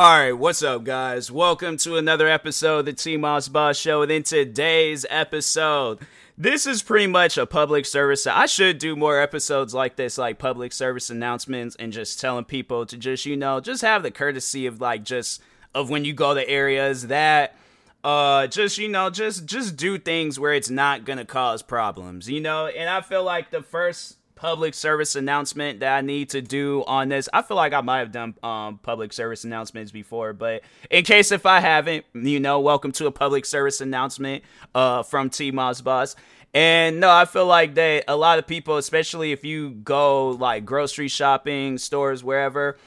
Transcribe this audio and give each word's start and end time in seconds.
All 0.00 0.18
right, 0.18 0.32
what's 0.32 0.62
up, 0.62 0.84
guys? 0.84 1.30
Welcome 1.30 1.76
to 1.76 1.98
another 1.98 2.26
episode 2.26 2.78
of 2.78 2.84
the 2.86 2.94
T 2.94 3.18
Moss 3.18 3.48
Boss 3.48 3.76
Show. 3.76 4.00
And 4.00 4.10
in 4.10 4.22
today's 4.22 5.04
episode, 5.10 5.98
this 6.38 6.66
is 6.66 6.82
pretty 6.82 7.06
much 7.06 7.36
a 7.36 7.44
public 7.44 7.84
service. 7.84 8.26
I 8.26 8.46
should 8.46 8.78
do 8.78 8.96
more 8.96 9.20
episodes 9.20 9.74
like 9.74 9.96
this, 9.96 10.16
like 10.16 10.38
public 10.38 10.72
service 10.72 11.10
announcements, 11.10 11.76
and 11.78 11.92
just 11.92 12.18
telling 12.18 12.46
people 12.46 12.86
to 12.86 12.96
just, 12.96 13.26
you 13.26 13.36
know, 13.36 13.60
just 13.60 13.82
have 13.82 14.02
the 14.02 14.10
courtesy 14.10 14.64
of 14.64 14.80
like 14.80 15.04
just 15.04 15.42
of 15.74 15.90
when 15.90 16.06
you 16.06 16.14
go 16.14 16.32
to 16.32 16.48
areas 16.48 17.08
that 17.08 17.54
uh 18.02 18.46
just 18.46 18.78
you 18.78 18.88
know 18.88 19.10
just 19.10 19.44
just 19.44 19.76
do 19.76 19.98
things 19.98 20.40
where 20.40 20.54
it's 20.54 20.70
not 20.70 21.04
gonna 21.04 21.26
cause 21.26 21.60
problems 21.60 22.30
you 22.30 22.40
know 22.40 22.66
and 22.66 22.88
i 22.88 23.02
feel 23.02 23.22
like 23.22 23.50
the 23.50 23.60
first 23.60 24.16
public 24.40 24.72
service 24.72 25.16
announcement 25.16 25.80
that 25.80 25.94
I 25.98 26.00
need 26.00 26.30
to 26.30 26.40
do 26.40 26.82
on 26.86 27.10
this. 27.10 27.28
I 27.30 27.42
feel 27.42 27.58
like 27.58 27.74
I 27.74 27.82
might 27.82 27.98
have 27.98 28.10
done 28.10 28.34
um, 28.42 28.78
public 28.78 29.12
service 29.12 29.44
announcements 29.44 29.92
before, 29.92 30.32
but 30.32 30.62
in 30.90 31.04
case 31.04 31.30
if 31.30 31.44
I 31.44 31.60
haven't, 31.60 32.06
you 32.14 32.40
know, 32.40 32.58
welcome 32.58 32.90
to 32.92 33.06
a 33.06 33.12
public 33.12 33.44
service 33.44 33.82
announcement 33.82 34.42
uh, 34.74 35.02
from 35.02 35.28
T 35.28 35.50
Moss 35.50 35.82
Boss. 35.82 36.16
And 36.54 37.00
no, 37.00 37.10
I 37.10 37.26
feel 37.26 37.44
like 37.44 37.74
that 37.74 38.04
a 38.08 38.16
lot 38.16 38.38
of 38.38 38.46
people, 38.46 38.78
especially 38.78 39.32
if 39.32 39.44
you 39.44 39.70
go 39.70 40.30
like 40.30 40.64
grocery 40.64 41.08
shopping, 41.08 41.76
stores, 41.76 42.24
wherever, 42.24 42.78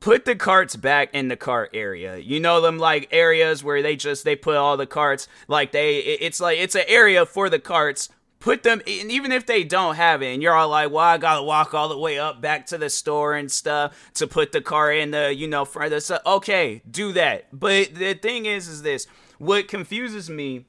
put 0.00 0.24
the 0.24 0.36
carts 0.36 0.74
back 0.74 1.10
in 1.12 1.28
the 1.28 1.36
cart 1.36 1.70
area. 1.74 2.16
You 2.16 2.40
know 2.40 2.62
them 2.62 2.78
like 2.78 3.08
areas 3.10 3.62
where 3.62 3.82
they 3.82 3.94
just 3.94 4.24
they 4.24 4.36
put 4.36 4.56
all 4.56 4.78
the 4.78 4.86
carts 4.86 5.28
like 5.48 5.72
they 5.72 5.98
it's 5.98 6.40
like 6.40 6.58
it's 6.58 6.74
an 6.74 6.84
area 6.88 7.26
for 7.26 7.50
the 7.50 7.58
carts 7.58 8.08
put 8.48 8.62
them 8.62 8.80
and 8.86 9.12
even 9.12 9.30
if 9.30 9.44
they 9.44 9.62
don't 9.62 9.96
have 9.96 10.22
it 10.22 10.32
and 10.32 10.42
you're 10.42 10.54
all 10.54 10.70
like 10.70 10.90
well 10.90 11.04
i 11.04 11.18
gotta 11.18 11.42
walk 11.42 11.74
all 11.74 11.86
the 11.90 11.98
way 11.98 12.18
up 12.18 12.40
back 12.40 12.64
to 12.64 12.78
the 12.78 12.88
store 12.88 13.34
and 13.34 13.52
stuff 13.52 14.10
to 14.14 14.26
put 14.26 14.52
the 14.52 14.60
car 14.62 14.90
in 14.90 15.10
the 15.10 15.34
you 15.34 15.46
know 15.46 15.66
front 15.66 15.84
of 15.84 15.90
the 15.90 16.00
stuff 16.00 16.22
okay 16.24 16.80
do 16.90 17.12
that. 17.12 17.44
But 17.52 17.94
the 17.94 18.14
thing 18.14 18.46
is 18.46 18.66
is 18.66 18.80
this. 18.80 19.06
What 19.36 19.68
confuses 19.68 20.30
me 20.30 20.64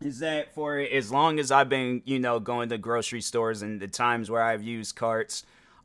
is 0.00 0.18
that 0.18 0.52
for 0.52 0.80
as 0.80 1.12
long 1.12 1.38
as 1.38 1.52
i've 1.52 1.68
been 1.68 2.02
you 2.06 2.18
know 2.18 2.40
going 2.40 2.70
to 2.70 2.78
grocery 2.78 3.20
stores 3.20 3.62
and 3.62 3.78
the 3.78 3.86
times 3.86 4.28
where 4.28 4.42
i've 4.42 4.62
used 4.62 4.96
carts 4.96 5.44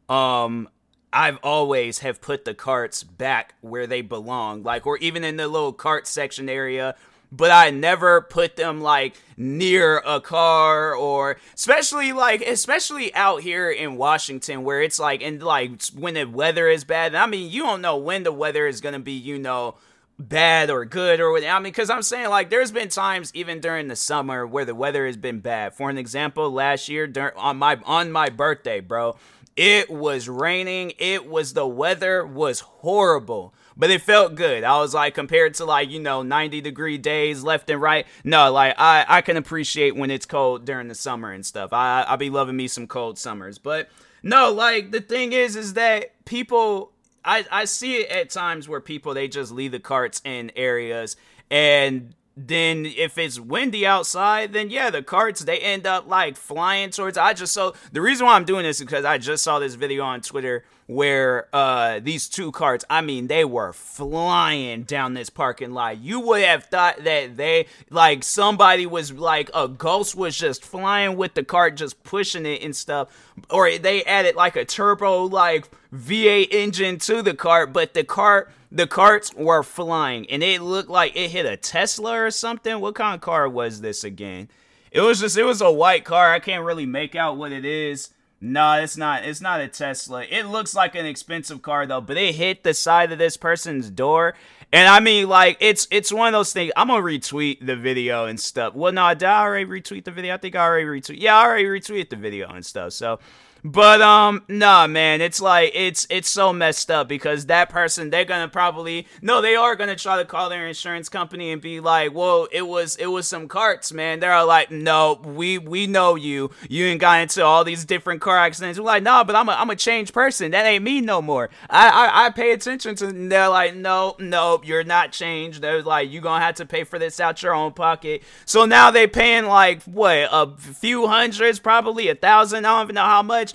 um 0.09 0.67
I've 1.13 1.37
always 1.43 1.99
have 1.99 2.19
put 2.19 2.43
the 2.43 2.53
carts 2.53 3.01
back 3.01 3.55
where 3.61 3.87
they 3.87 4.01
belong, 4.01 4.63
like 4.63 4.85
or 4.85 4.97
even 4.97 5.23
in 5.23 5.37
the 5.37 5.47
little 5.47 5.71
cart 5.71 6.07
section 6.07 6.49
area 6.49 6.95
but 7.35 7.51
I 7.51 7.69
never 7.71 8.21
put 8.21 8.55
them 8.55 8.81
like 8.81 9.15
near 9.37 9.97
a 10.05 10.21
car 10.21 10.95
or 10.95 11.37
especially 11.53 12.13
like 12.13 12.41
especially 12.41 13.13
out 13.13 13.41
here 13.41 13.69
in 13.69 13.97
Washington 13.97 14.63
where 14.63 14.81
it's 14.81 14.99
like 14.99 15.21
and 15.21 15.41
like 15.41 15.83
when 15.97 16.13
the 16.13 16.25
weather 16.25 16.67
is 16.67 16.83
bad. 16.83 17.15
I 17.15 17.25
mean, 17.25 17.51
you 17.51 17.63
don't 17.63 17.81
know 17.81 17.97
when 17.97 18.23
the 18.23 18.31
weather 18.31 18.67
is 18.67 18.81
to 18.81 18.99
be, 18.99 19.13
you 19.13 19.37
know, 19.37 19.75
bad 20.17 20.69
or 20.69 20.85
good 20.85 21.19
or 21.19 21.31
whatever. 21.31 21.53
I 21.53 21.59
mean, 21.59 21.63
because 21.71 21.89
I'm 21.89 22.03
saying 22.03 22.29
like 22.29 22.49
there's 22.49 22.71
been 22.71 22.89
times 22.89 23.31
even 23.33 23.59
during 23.59 23.87
the 23.87 23.95
summer 23.95 24.47
where 24.47 24.65
the 24.65 24.75
weather 24.75 25.05
has 25.05 25.17
been 25.17 25.39
bad. 25.39 25.73
For 25.73 25.89
an 25.89 25.97
example, 25.97 26.49
last 26.51 26.87
year 26.87 27.07
during 27.07 27.35
on 27.35 27.57
my 27.57 27.79
on 27.85 28.11
my 28.11 28.29
birthday, 28.29 28.79
bro, 28.79 29.17
it 29.55 29.89
was 29.89 30.29
raining. 30.29 30.93
It 30.97 31.27
was 31.27 31.53
the 31.53 31.67
weather 31.67 32.25
was 32.25 32.61
horrible 32.61 33.53
but 33.77 33.89
it 33.89 34.01
felt 34.01 34.35
good. 34.35 34.63
I 34.63 34.79
was 34.79 34.93
like, 34.93 35.13
compared 35.13 35.55
to 35.55 35.65
like, 35.65 35.89
you 35.89 35.99
know, 35.99 36.21
90 36.21 36.61
degree 36.61 36.97
days 36.97 37.43
left 37.43 37.69
and 37.69 37.81
right. 37.81 38.05
No, 38.23 38.51
like, 38.51 38.75
I, 38.77 39.05
I 39.07 39.21
can 39.21 39.37
appreciate 39.37 39.95
when 39.95 40.11
it's 40.11 40.25
cold 40.25 40.65
during 40.65 40.87
the 40.87 40.95
summer 40.95 41.31
and 41.31 41.45
stuff. 41.45 41.73
I, 41.73 42.03
I'll 42.03 42.17
be 42.17 42.29
loving 42.29 42.55
me 42.55 42.67
some 42.67 42.87
cold 42.87 43.17
summers. 43.17 43.57
But 43.57 43.89
no, 44.23 44.51
like, 44.51 44.91
the 44.91 45.01
thing 45.01 45.33
is, 45.33 45.55
is 45.55 45.73
that 45.73 46.25
people, 46.25 46.91
I, 47.23 47.45
I 47.51 47.65
see 47.65 47.97
it 47.97 48.09
at 48.09 48.29
times 48.29 48.69
where 48.69 48.81
people, 48.81 49.13
they 49.13 49.27
just 49.27 49.51
leave 49.51 49.71
the 49.71 49.79
carts 49.79 50.21
in 50.23 50.51
areas 50.55 51.15
and 51.51 52.15
then 52.37 52.85
if 52.85 53.17
it's 53.17 53.39
windy 53.39 53.85
outside, 53.85 54.51
then 54.51 54.69
yeah, 54.69 54.89
the 54.89 55.01
carts 55.01 55.41
they 55.41 55.59
end 55.59 55.87
up 55.87 56.07
like 56.07 56.35
flying 56.35 56.89
towards. 56.89 57.17
I 57.17 57.33
just 57.33 57.53
saw 57.53 57.71
the 57.91 58.01
reason 58.01 58.25
why 58.25 58.35
I'm 58.35 58.43
doing 58.43 58.63
this 58.63 58.79
is 58.79 58.85
because 58.85 59.05
I 59.05 59.17
just 59.17 59.43
saw 59.43 59.59
this 59.59 59.75
video 59.75 60.03
on 60.03 60.21
Twitter 60.21 60.65
where 60.87 61.47
uh 61.53 61.99
these 61.99 62.29
two 62.29 62.51
carts, 62.51 62.85
I 62.89 63.01
mean, 63.01 63.27
they 63.27 63.43
were 63.43 63.73
flying 63.73 64.83
down 64.83 65.13
this 65.13 65.29
parking 65.29 65.71
lot. 65.71 65.99
You 65.99 66.19
would 66.19 66.43
have 66.43 66.65
thought 66.65 67.03
that 67.03 67.37
they 67.37 67.67
like 67.89 68.23
somebody 68.23 68.85
was 68.85 69.11
like 69.11 69.49
a 69.53 69.67
ghost 69.67 70.15
was 70.15 70.37
just 70.37 70.63
flying 70.63 71.17
with 71.17 71.33
the 71.33 71.43
cart, 71.43 71.75
just 71.75 72.03
pushing 72.03 72.45
it 72.45 72.61
and 72.61 72.75
stuff, 72.75 73.09
or 73.49 73.77
they 73.77 74.03
added 74.03 74.35
like 74.35 74.55
a 74.55 74.65
turbo 74.65 75.23
like 75.23 75.69
V8 75.93 76.53
engine 76.53 76.97
to 76.99 77.21
the 77.21 77.33
cart, 77.33 77.73
but 77.73 77.93
the 77.93 78.03
cart 78.03 78.51
the 78.71 78.87
carts 78.87 79.33
were 79.33 79.63
flying 79.63 80.29
and 80.29 80.43
it 80.43 80.61
looked 80.61 80.89
like 80.89 81.15
it 81.15 81.31
hit 81.31 81.45
a 81.45 81.57
Tesla 81.57 82.25
or 82.25 82.31
something. 82.31 82.79
What 82.79 82.95
kind 82.95 83.15
of 83.15 83.21
car 83.21 83.47
was 83.47 83.81
this 83.81 84.03
again? 84.03 84.49
It 84.91 85.01
was 85.01 85.19
just 85.19 85.37
it 85.37 85.43
was 85.43 85.61
a 85.61 85.71
white 85.71 86.05
car. 86.05 86.31
I 86.31 86.39
can't 86.39 86.63
really 86.63 86.85
make 86.85 87.15
out 87.15 87.37
what 87.37 87.51
it 87.51 87.65
is. 87.65 88.11
No, 88.41 88.73
it's 88.73 88.97
not. 88.97 89.23
It's 89.23 89.41
not 89.41 89.61
a 89.61 89.67
Tesla. 89.67 90.23
It 90.23 90.43
looks 90.43 90.75
like 90.75 90.95
an 90.95 91.05
expensive 91.05 91.61
car 91.61 91.85
though, 91.85 92.01
but 92.01 92.17
it 92.17 92.35
hit 92.35 92.63
the 92.63 92.73
side 92.73 93.11
of 93.11 93.17
this 93.17 93.37
person's 93.37 93.89
door. 93.89 94.35
And 94.71 94.87
I 94.87 94.99
mean, 94.99 95.29
like, 95.29 95.57
it's 95.61 95.87
it's 95.89 96.11
one 96.11 96.27
of 96.27 96.33
those 96.33 96.51
things. 96.51 96.71
I'm 96.75 96.87
gonna 96.87 97.01
retweet 97.01 97.65
the 97.65 97.75
video 97.75 98.25
and 98.25 98.39
stuff. 98.39 98.75
Well, 98.75 98.91
no, 98.91 99.03
I 99.03 99.15
already 99.15 99.65
retweet 99.65 100.03
the 100.03 100.11
video? 100.11 100.33
I 100.33 100.37
think 100.37 100.55
I 100.55 100.65
already 100.65 100.85
retweet. 100.85 101.21
Yeah, 101.21 101.37
I 101.37 101.45
already 101.45 101.65
retweeted 101.65 102.09
the 102.09 102.17
video 102.17 102.49
and 102.49 102.65
stuff. 102.65 102.93
So 102.93 103.19
but 103.65 103.99
um 103.99 104.43
nah 104.47 104.85
man, 104.85 105.21
it's 105.21 105.41
like 105.41 105.71
it's 105.73 106.05
it's 106.11 106.29
so 106.29 106.53
messed 106.53 106.91
up 106.91 107.07
because 107.07 107.47
that 107.47 107.67
person 107.67 108.11
they're 108.11 108.23
gonna 108.23 108.47
probably 108.47 109.07
no, 109.23 109.41
they 109.41 109.55
are 109.55 109.75
gonna 109.75 109.95
try 109.95 110.17
to 110.17 110.25
call 110.25 110.49
their 110.49 110.67
insurance 110.67 111.09
company 111.09 111.51
and 111.51 111.63
be 111.63 111.79
like, 111.79 112.13
Well, 112.13 112.47
it 112.51 112.61
was 112.61 112.95
it 112.97 113.07
was 113.07 113.27
some 113.27 113.47
carts, 113.47 113.91
man. 113.91 114.19
They're 114.19 114.43
like, 114.43 114.69
No, 114.69 115.19
we 115.25 115.57
we 115.57 115.87
know 115.87 116.13
you. 116.13 116.51
You 116.69 116.85
ain't 116.85 117.01
got 117.01 117.21
into 117.21 117.43
all 117.43 117.63
these 117.63 117.85
different 117.85 118.21
car 118.21 118.37
accidents. 118.37 118.77
We're 118.77 118.85
like, 118.85 119.01
no, 119.01 119.23
but 119.23 119.35
I'm 119.35 119.49
a 119.49 119.53
I'm 119.53 119.71
a 119.71 119.75
changed 119.75 120.13
person. 120.13 120.51
That 120.51 120.67
ain't 120.67 120.83
me 120.83 121.01
no 121.01 121.19
more. 121.19 121.49
I 121.67 121.89
I, 121.89 122.25
I 122.25 122.29
pay 122.29 122.51
attention 122.51 122.95
to 122.97 123.07
and 123.07 123.31
they're 123.31 123.49
like, 123.49 123.75
No, 123.75 124.15
no, 124.19 124.61
you're 124.63 124.83
not 124.83 125.11
changed. 125.11 125.63
They're 125.63 125.81
like, 125.81 126.11
you 126.11 126.21
gonna 126.21 126.45
have 126.45 126.55
to 126.55 126.67
pay 126.67 126.83
for 126.83 126.99
this 126.99 127.19
out 127.19 127.41
your 127.41 127.55
own 127.55 127.73
pocket. 127.73 128.21
So 128.45 128.65
now 128.65 128.91
they 128.91 129.07
paying 129.07 129.45
like 129.45 129.81
what, 129.85 130.29
a 130.31 130.55
few 130.55 131.07
hundreds, 131.07 131.57
probably 131.57 132.09
a 132.09 132.15
thousand, 132.15 132.65
I 132.65 132.75
don't 132.75 132.85
even 132.85 132.93
know 132.93 133.05
how 133.05 133.23
much 133.23 133.54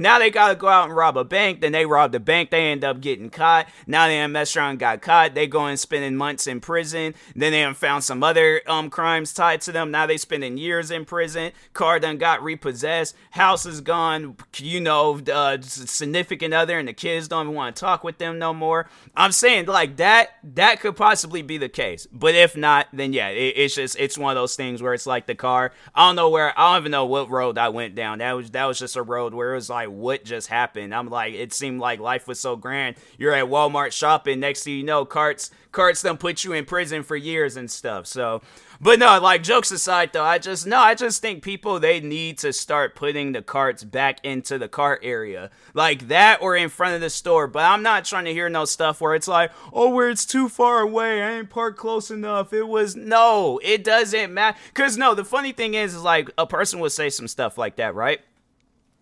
now 0.00 0.18
they 0.18 0.30
gotta 0.30 0.54
go 0.54 0.68
out 0.68 0.86
and 0.86 0.96
rob 0.96 1.16
a 1.16 1.24
bank. 1.24 1.60
Then 1.60 1.72
they 1.72 1.84
rob 1.84 2.12
the 2.12 2.20
bank. 2.20 2.50
They 2.50 2.70
end 2.70 2.84
up 2.84 3.00
getting 3.00 3.30
caught. 3.30 3.68
Now 3.86 4.08
they 4.08 4.26
mess 4.26 4.56
around 4.56 4.78
got 4.78 5.02
caught. 5.02 5.34
They 5.34 5.46
go 5.46 5.66
and 5.66 5.78
spending 5.78 6.16
months 6.16 6.46
in 6.46 6.60
prison. 6.60 7.14
Then 7.36 7.52
they 7.52 7.70
found 7.74 8.04
some 8.04 8.22
other 8.22 8.62
um 8.66 8.88
crimes 8.90 9.34
tied 9.34 9.60
to 9.62 9.72
them. 9.72 9.90
Now 9.90 10.06
they 10.06 10.16
spending 10.16 10.56
years 10.56 10.90
in 10.90 11.04
prison. 11.04 11.52
Car 11.74 12.00
done 12.00 12.16
got 12.16 12.42
repossessed. 12.42 13.14
House 13.32 13.66
is 13.66 13.82
gone. 13.82 14.36
You 14.56 14.80
know, 14.80 15.20
uh, 15.32 15.58
significant 15.60 16.54
other 16.54 16.78
and 16.78 16.88
the 16.88 16.94
kids 16.94 17.28
don't 17.28 17.46
even 17.46 17.54
want 17.54 17.76
to 17.76 17.80
talk 17.80 18.02
with 18.02 18.18
them 18.18 18.38
no 18.38 18.54
more. 18.54 18.88
I'm 19.14 19.32
saying 19.32 19.66
like 19.66 19.98
that. 19.98 20.30
That 20.42 20.80
could 20.80 20.96
possibly 20.96 21.42
be 21.42 21.58
the 21.58 21.68
case. 21.68 22.06
But 22.10 22.34
if 22.34 22.56
not, 22.56 22.88
then 22.92 23.12
yeah, 23.12 23.28
it, 23.28 23.54
it's 23.56 23.74
just 23.74 23.96
it's 23.98 24.16
one 24.16 24.34
of 24.34 24.40
those 24.40 24.56
things 24.56 24.82
where 24.82 24.94
it's 24.94 25.06
like 25.06 25.26
the 25.26 25.34
car. 25.34 25.72
I 25.94 26.08
don't 26.08 26.16
know 26.16 26.30
where. 26.30 26.58
I 26.58 26.72
don't 26.72 26.82
even 26.82 26.92
know 26.92 27.04
what 27.04 27.28
road 27.28 27.58
I 27.58 27.68
went 27.68 27.94
down. 27.94 28.18
That 28.18 28.32
was 28.32 28.50
that 28.52 28.64
was 28.64 28.78
just 28.78 28.96
a 28.96 29.02
road 29.02 29.34
where 29.34 29.52
it 29.52 29.56
was 29.56 29.68
like 29.68 29.89
what 29.90 30.24
just 30.24 30.48
happened. 30.48 30.94
I'm 30.94 31.08
like, 31.08 31.34
it 31.34 31.52
seemed 31.52 31.80
like 31.80 32.00
life 32.00 32.26
was 32.28 32.40
so 32.40 32.56
grand. 32.56 32.96
You're 33.18 33.34
at 33.34 33.46
Walmart 33.46 33.92
shopping, 33.92 34.40
next 34.40 34.64
thing 34.64 34.74
you 34.74 34.82
know, 34.82 35.04
carts 35.04 35.50
carts 35.72 36.02
them 36.02 36.16
put 36.16 36.42
you 36.42 36.52
in 36.52 36.64
prison 36.64 37.02
for 37.02 37.14
years 37.16 37.56
and 37.56 37.70
stuff. 37.70 38.06
So 38.06 38.42
but 38.82 38.98
no, 38.98 39.20
like 39.20 39.42
jokes 39.42 39.70
aside 39.70 40.14
though, 40.14 40.24
I 40.24 40.38
just 40.38 40.66
no, 40.66 40.78
I 40.78 40.94
just 40.94 41.20
think 41.20 41.42
people 41.42 41.78
they 41.78 42.00
need 42.00 42.38
to 42.38 42.50
start 42.50 42.94
putting 42.94 43.32
the 43.32 43.42
carts 43.42 43.84
back 43.84 44.24
into 44.24 44.56
the 44.56 44.68
cart 44.68 45.00
area. 45.02 45.50
Like 45.74 46.08
that 46.08 46.40
or 46.40 46.56
in 46.56 46.70
front 46.70 46.94
of 46.94 47.02
the 47.02 47.10
store. 47.10 47.46
But 47.46 47.64
I'm 47.64 47.82
not 47.82 48.06
trying 48.06 48.24
to 48.24 48.32
hear 48.32 48.48
no 48.48 48.64
stuff 48.64 49.02
where 49.02 49.14
it's 49.14 49.28
like, 49.28 49.52
oh, 49.70 49.90
where 49.90 50.08
it's 50.08 50.24
too 50.24 50.48
far 50.48 50.80
away, 50.80 51.22
I 51.22 51.32
ain't 51.32 51.50
parked 51.50 51.78
close 51.78 52.10
enough. 52.10 52.54
It 52.54 52.68
was 52.68 52.96
no, 52.96 53.60
it 53.62 53.84
doesn't 53.84 54.32
matter. 54.32 54.56
Cause 54.72 54.96
no, 54.96 55.14
the 55.14 55.26
funny 55.26 55.52
thing 55.52 55.74
is, 55.74 55.94
is 55.94 56.02
like 56.02 56.30
a 56.38 56.46
person 56.46 56.80
would 56.80 56.92
say 56.92 57.10
some 57.10 57.28
stuff 57.28 57.58
like 57.58 57.76
that, 57.76 57.94
right? 57.94 58.20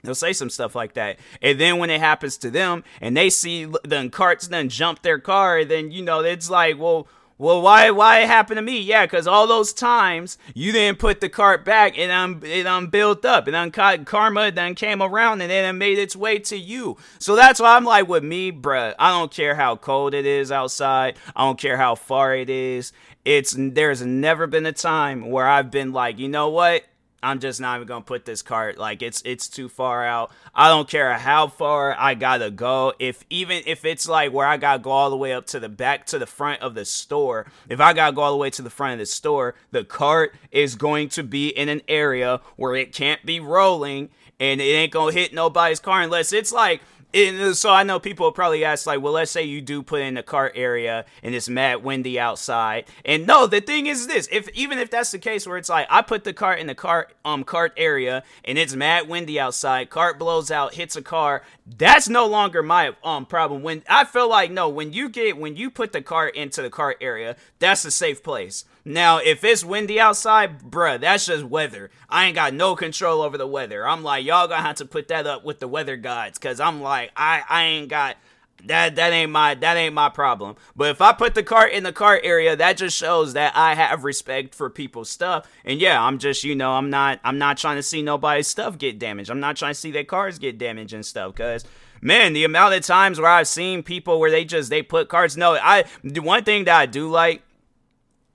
They'll 0.02 0.14
say 0.14 0.32
some 0.32 0.50
stuff 0.50 0.74
like 0.74 0.94
that. 0.94 1.18
And 1.42 1.60
then 1.60 1.78
when 1.78 1.90
it 1.90 2.00
happens 2.00 2.36
to 2.38 2.50
them 2.50 2.84
and 3.00 3.16
they 3.16 3.30
see 3.30 3.64
the 3.64 4.08
carts 4.12 4.48
then 4.48 4.68
jump 4.68 5.02
their 5.02 5.18
car, 5.18 5.64
then, 5.64 5.90
you 5.90 6.02
know, 6.02 6.20
it's 6.20 6.48
like, 6.48 6.78
well, 6.78 7.08
well, 7.38 7.62
why 7.62 7.92
why 7.92 8.20
it 8.20 8.26
happened 8.26 8.58
to 8.58 8.62
me? 8.62 8.80
Yeah, 8.80 9.06
because 9.06 9.28
all 9.28 9.46
those 9.46 9.72
times 9.72 10.38
you 10.54 10.72
didn't 10.72 10.98
put 10.98 11.20
the 11.20 11.28
cart 11.28 11.64
back 11.64 11.96
and 11.96 12.10
um 12.10 12.40
it 12.44 12.66
um 12.66 12.88
built 12.88 13.24
up 13.24 13.46
and 13.46 13.54
then 13.54 14.04
karma 14.04 14.50
then 14.50 14.74
came 14.74 15.00
around 15.00 15.40
and 15.40 15.48
then 15.48 15.64
it 15.64 15.78
made 15.78 15.98
its 15.98 16.16
way 16.16 16.40
to 16.40 16.56
you. 16.56 16.96
So 17.20 17.36
that's 17.36 17.60
why 17.60 17.76
I'm 17.76 17.84
like 17.84 18.08
with 18.08 18.24
me, 18.24 18.50
bruh. 18.50 18.94
I 18.98 19.10
don't 19.10 19.30
care 19.30 19.54
how 19.54 19.76
cold 19.76 20.14
it 20.14 20.26
is 20.26 20.50
outside. 20.50 21.16
I 21.36 21.44
don't 21.44 21.58
care 21.58 21.76
how 21.76 21.94
far 21.94 22.34
it 22.34 22.50
is. 22.50 22.92
It's 23.24 23.54
there's 23.56 24.04
never 24.04 24.48
been 24.48 24.66
a 24.66 24.72
time 24.72 25.30
where 25.30 25.46
I've 25.46 25.70
been 25.70 25.92
like, 25.92 26.18
you 26.18 26.28
know 26.28 26.48
what? 26.48 26.82
I'm 27.22 27.40
just 27.40 27.60
not 27.60 27.76
even 27.76 27.88
gonna 27.88 28.04
put 28.04 28.24
this 28.24 28.42
cart 28.42 28.78
like 28.78 29.02
it's 29.02 29.22
it's 29.24 29.48
too 29.48 29.68
far 29.68 30.04
out. 30.04 30.30
I 30.54 30.68
don't 30.68 30.88
care 30.88 31.12
how 31.14 31.48
far 31.48 31.96
I 31.98 32.14
gotta 32.14 32.50
go. 32.50 32.92
If 32.98 33.24
even 33.28 33.62
if 33.66 33.84
it's 33.84 34.08
like 34.08 34.32
where 34.32 34.46
I 34.46 34.56
gotta 34.56 34.78
go 34.78 34.90
all 34.90 35.10
the 35.10 35.16
way 35.16 35.32
up 35.32 35.46
to 35.48 35.60
the 35.60 35.68
back 35.68 36.06
to 36.06 36.18
the 36.18 36.26
front 36.26 36.62
of 36.62 36.74
the 36.74 36.84
store, 36.84 37.50
if 37.68 37.80
I 37.80 37.92
gotta 37.92 38.14
go 38.14 38.22
all 38.22 38.32
the 38.32 38.38
way 38.38 38.50
to 38.50 38.62
the 38.62 38.70
front 38.70 38.92
of 38.94 38.98
the 39.00 39.06
store, 39.06 39.54
the 39.72 39.84
cart 39.84 40.34
is 40.52 40.76
going 40.76 41.08
to 41.10 41.24
be 41.24 41.48
in 41.48 41.68
an 41.68 41.82
area 41.88 42.40
where 42.56 42.76
it 42.76 42.92
can't 42.92 43.24
be 43.26 43.40
rolling 43.40 44.10
and 44.38 44.60
it 44.60 44.64
ain't 44.64 44.92
gonna 44.92 45.12
hit 45.12 45.34
nobody's 45.34 45.80
car 45.80 46.02
unless 46.02 46.32
it's 46.32 46.52
like 46.52 46.80
and 47.14 47.56
so 47.56 47.70
I 47.70 47.84
know 47.84 47.98
people 47.98 48.30
probably 48.32 48.64
ask, 48.64 48.86
like, 48.86 49.00
well, 49.00 49.14
let's 49.14 49.30
say 49.30 49.42
you 49.42 49.62
do 49.62 49.82
put 49.82 50.02
in 50.02 50.14
the 50.14 50.22
cart 50.22 50.52
area 50.54 51.06
and 51.22 51.34
it's 51.34 51.48
mad 51.48 51.82
windy 51.82 52.20
outside. 52.20 52.84
And 53.02 53.26
no, 53.26 53.46
the 53.46 53.62
thing 53.62 53.86
is 53.86 54.06
this: 54.06 54.28
if 54.30 54.48
even 54.50 54.78
if 54.78 54.90
that's 54.90 55.10
the 55.10 55.18
case, 55.18 55.46
where 55.46 55.56
it's 55.56 55.70
like 55.70 55.86
I 55.90 56.02
put 56.02 56.24
the 56.24 56.34
cart 56.34 56.58
in 56.58 56.66
the 56.66 56.74
cart 56.74 57.14
um 57.24 57.44
cart 57.44 57.72
area 57.78 58.24
and 58.44 58.58
it's 58.58 58.74
mad 58.74 59.08
windy 59.08 59.40
outside, 59.40 59.88
cart 59.88 60.18
blows 60.18 60.50
out, 60.50 60.74
hits 60.74 60.96
a 60.96 61.02
car, 61.02 61.42
that's 61.66 62.10
no 62.10 62.26
longer 62.26 62.62
my 62.62 62.94
um 63.02 63.24
problem. 63.24 63.62
When 63.62 63.82
I 63.88 64.04
feel 64.04 64.28
like 64.28 64.50
no, 64.50 64.68
when 64.68 64.92
you 64.92 65.08
get 65.08 65.38
when 65.38 65.56
you 65.56 65.70
put 65.70 65.92
the 65.92 66.02
cart 66.02 66.36
into 66.36 66.60
the 66.60 66.70
cart 66.70 66.98
area, 67.00 67.36
that's 67.58 67.86
a 67.86 67.90
safe 67.90 68.22
place. 68.22 68.64
Now, 68.88 69.18
if 69.18 69.44
it's 69.44 69.62
windy 69.62 70.00
outside, 70.00 70.62
bruh, 70.62 70.98
that's 70.98 71.26
just 71.26 71.44
weather. 71.44 71.90
I 72.08 72.24
ain't 72.24 72.34
got 72.34 72.54
no 72.54 72.74
control 72.74 73.20
over 73.20 73.36
the 73.36 73.46
weather. 73.46 73.86
I'm 73.86 74.02
like, 74.02 74.24
y'all 74.24 74.48
gonna 74.48 74.62
have 74.62 74.76
to 74.76 74.86
put 74.86 75.08
that 75.08 75.26
up 75.26 75.44
with 75.44 75.60
the 75.60 75.68
weather 75.68 75.98
gods, 75.98 76.38
cause 76.38 76.58
I'm 76.58 76.80
like, 76.80 77.10
I 77.14 77.42
I 77.46 77.64
ain't 77.64 77.90
got 77.90 78.16
that 78.64 78.96
that 78.96 79.12
ain't 79.12 79.30
my 79.30 79.54
that 79.56 79.76
ain't 79.76 79.92
my 79.92 80.08
problem. 80.08 80.56
But 80.74 80.88
if 80.88 81.02
I 81.02 81.12
put 81.12 81.34
the 81.34 81.42
cart 81.42 81.72
in 81.72 81.82
the 81.82 81.92
cart 81.92 82.22
area, 82.24 82.56
that 82.56 82.78
just 82.78 82.96
shows 82.96 83.34
that 83.34 83.54
I 83.54 83.74
have 83.74 84.04
respect 84.04 84.54
for 84.54 84.70
people's 84.70 85.10
stuff. 85.10 85.46
And 85.66 85.78
yeah, 85.78 86.02
I'm 86.02 86.18
just 86.18 86.42
you 86.42 86.54
know 86.54 86.72
I'm 86.72 86.88
not 86.88 87.20
I'm 87.22 87.36
not 87.36 87.58
trying 87.58 87.76
to 87.76 87.82
see 87.82 88.00
nobody's 88.00 88.48
stuff 88.48 88.78
get 88.78 88.98
damaged. 88.98 89.28
I'm 89.28 89.38
not 89.38 89.56
trying 89.56 89.74
to 89.74 89.78
see 89.78 89.90
their 89.90 90.04
cars 90.04 90.38
get 90.38 90.56
damaged 90.56 90.94
and 90.94 91.04
stuff. 91.04 91.34
Cause 91.34 91.66
man, 92.00 92.32
the 92.32 92.44
amount 92.44 92.72
of 92.72 92.86
times 92.86 93.20
where 93.20 93.30
I've 93.30 93.48
seen 93.48 93.82
people 93.82 94.18
where 94.18 94.30
they 94.30 94.46
just 94.46 94.70
they 94.70 94.80
put 94.80 95.10
carts. 95.10 95.36
No, 95.36 95.56
I 95.56 95.84
the 96.02 96.20
one 96.20 96.42
thing 96.42 96.64
that 96.64 96.80
I 96.80 96.86
do 96.86 97.10
like 97.10 97.42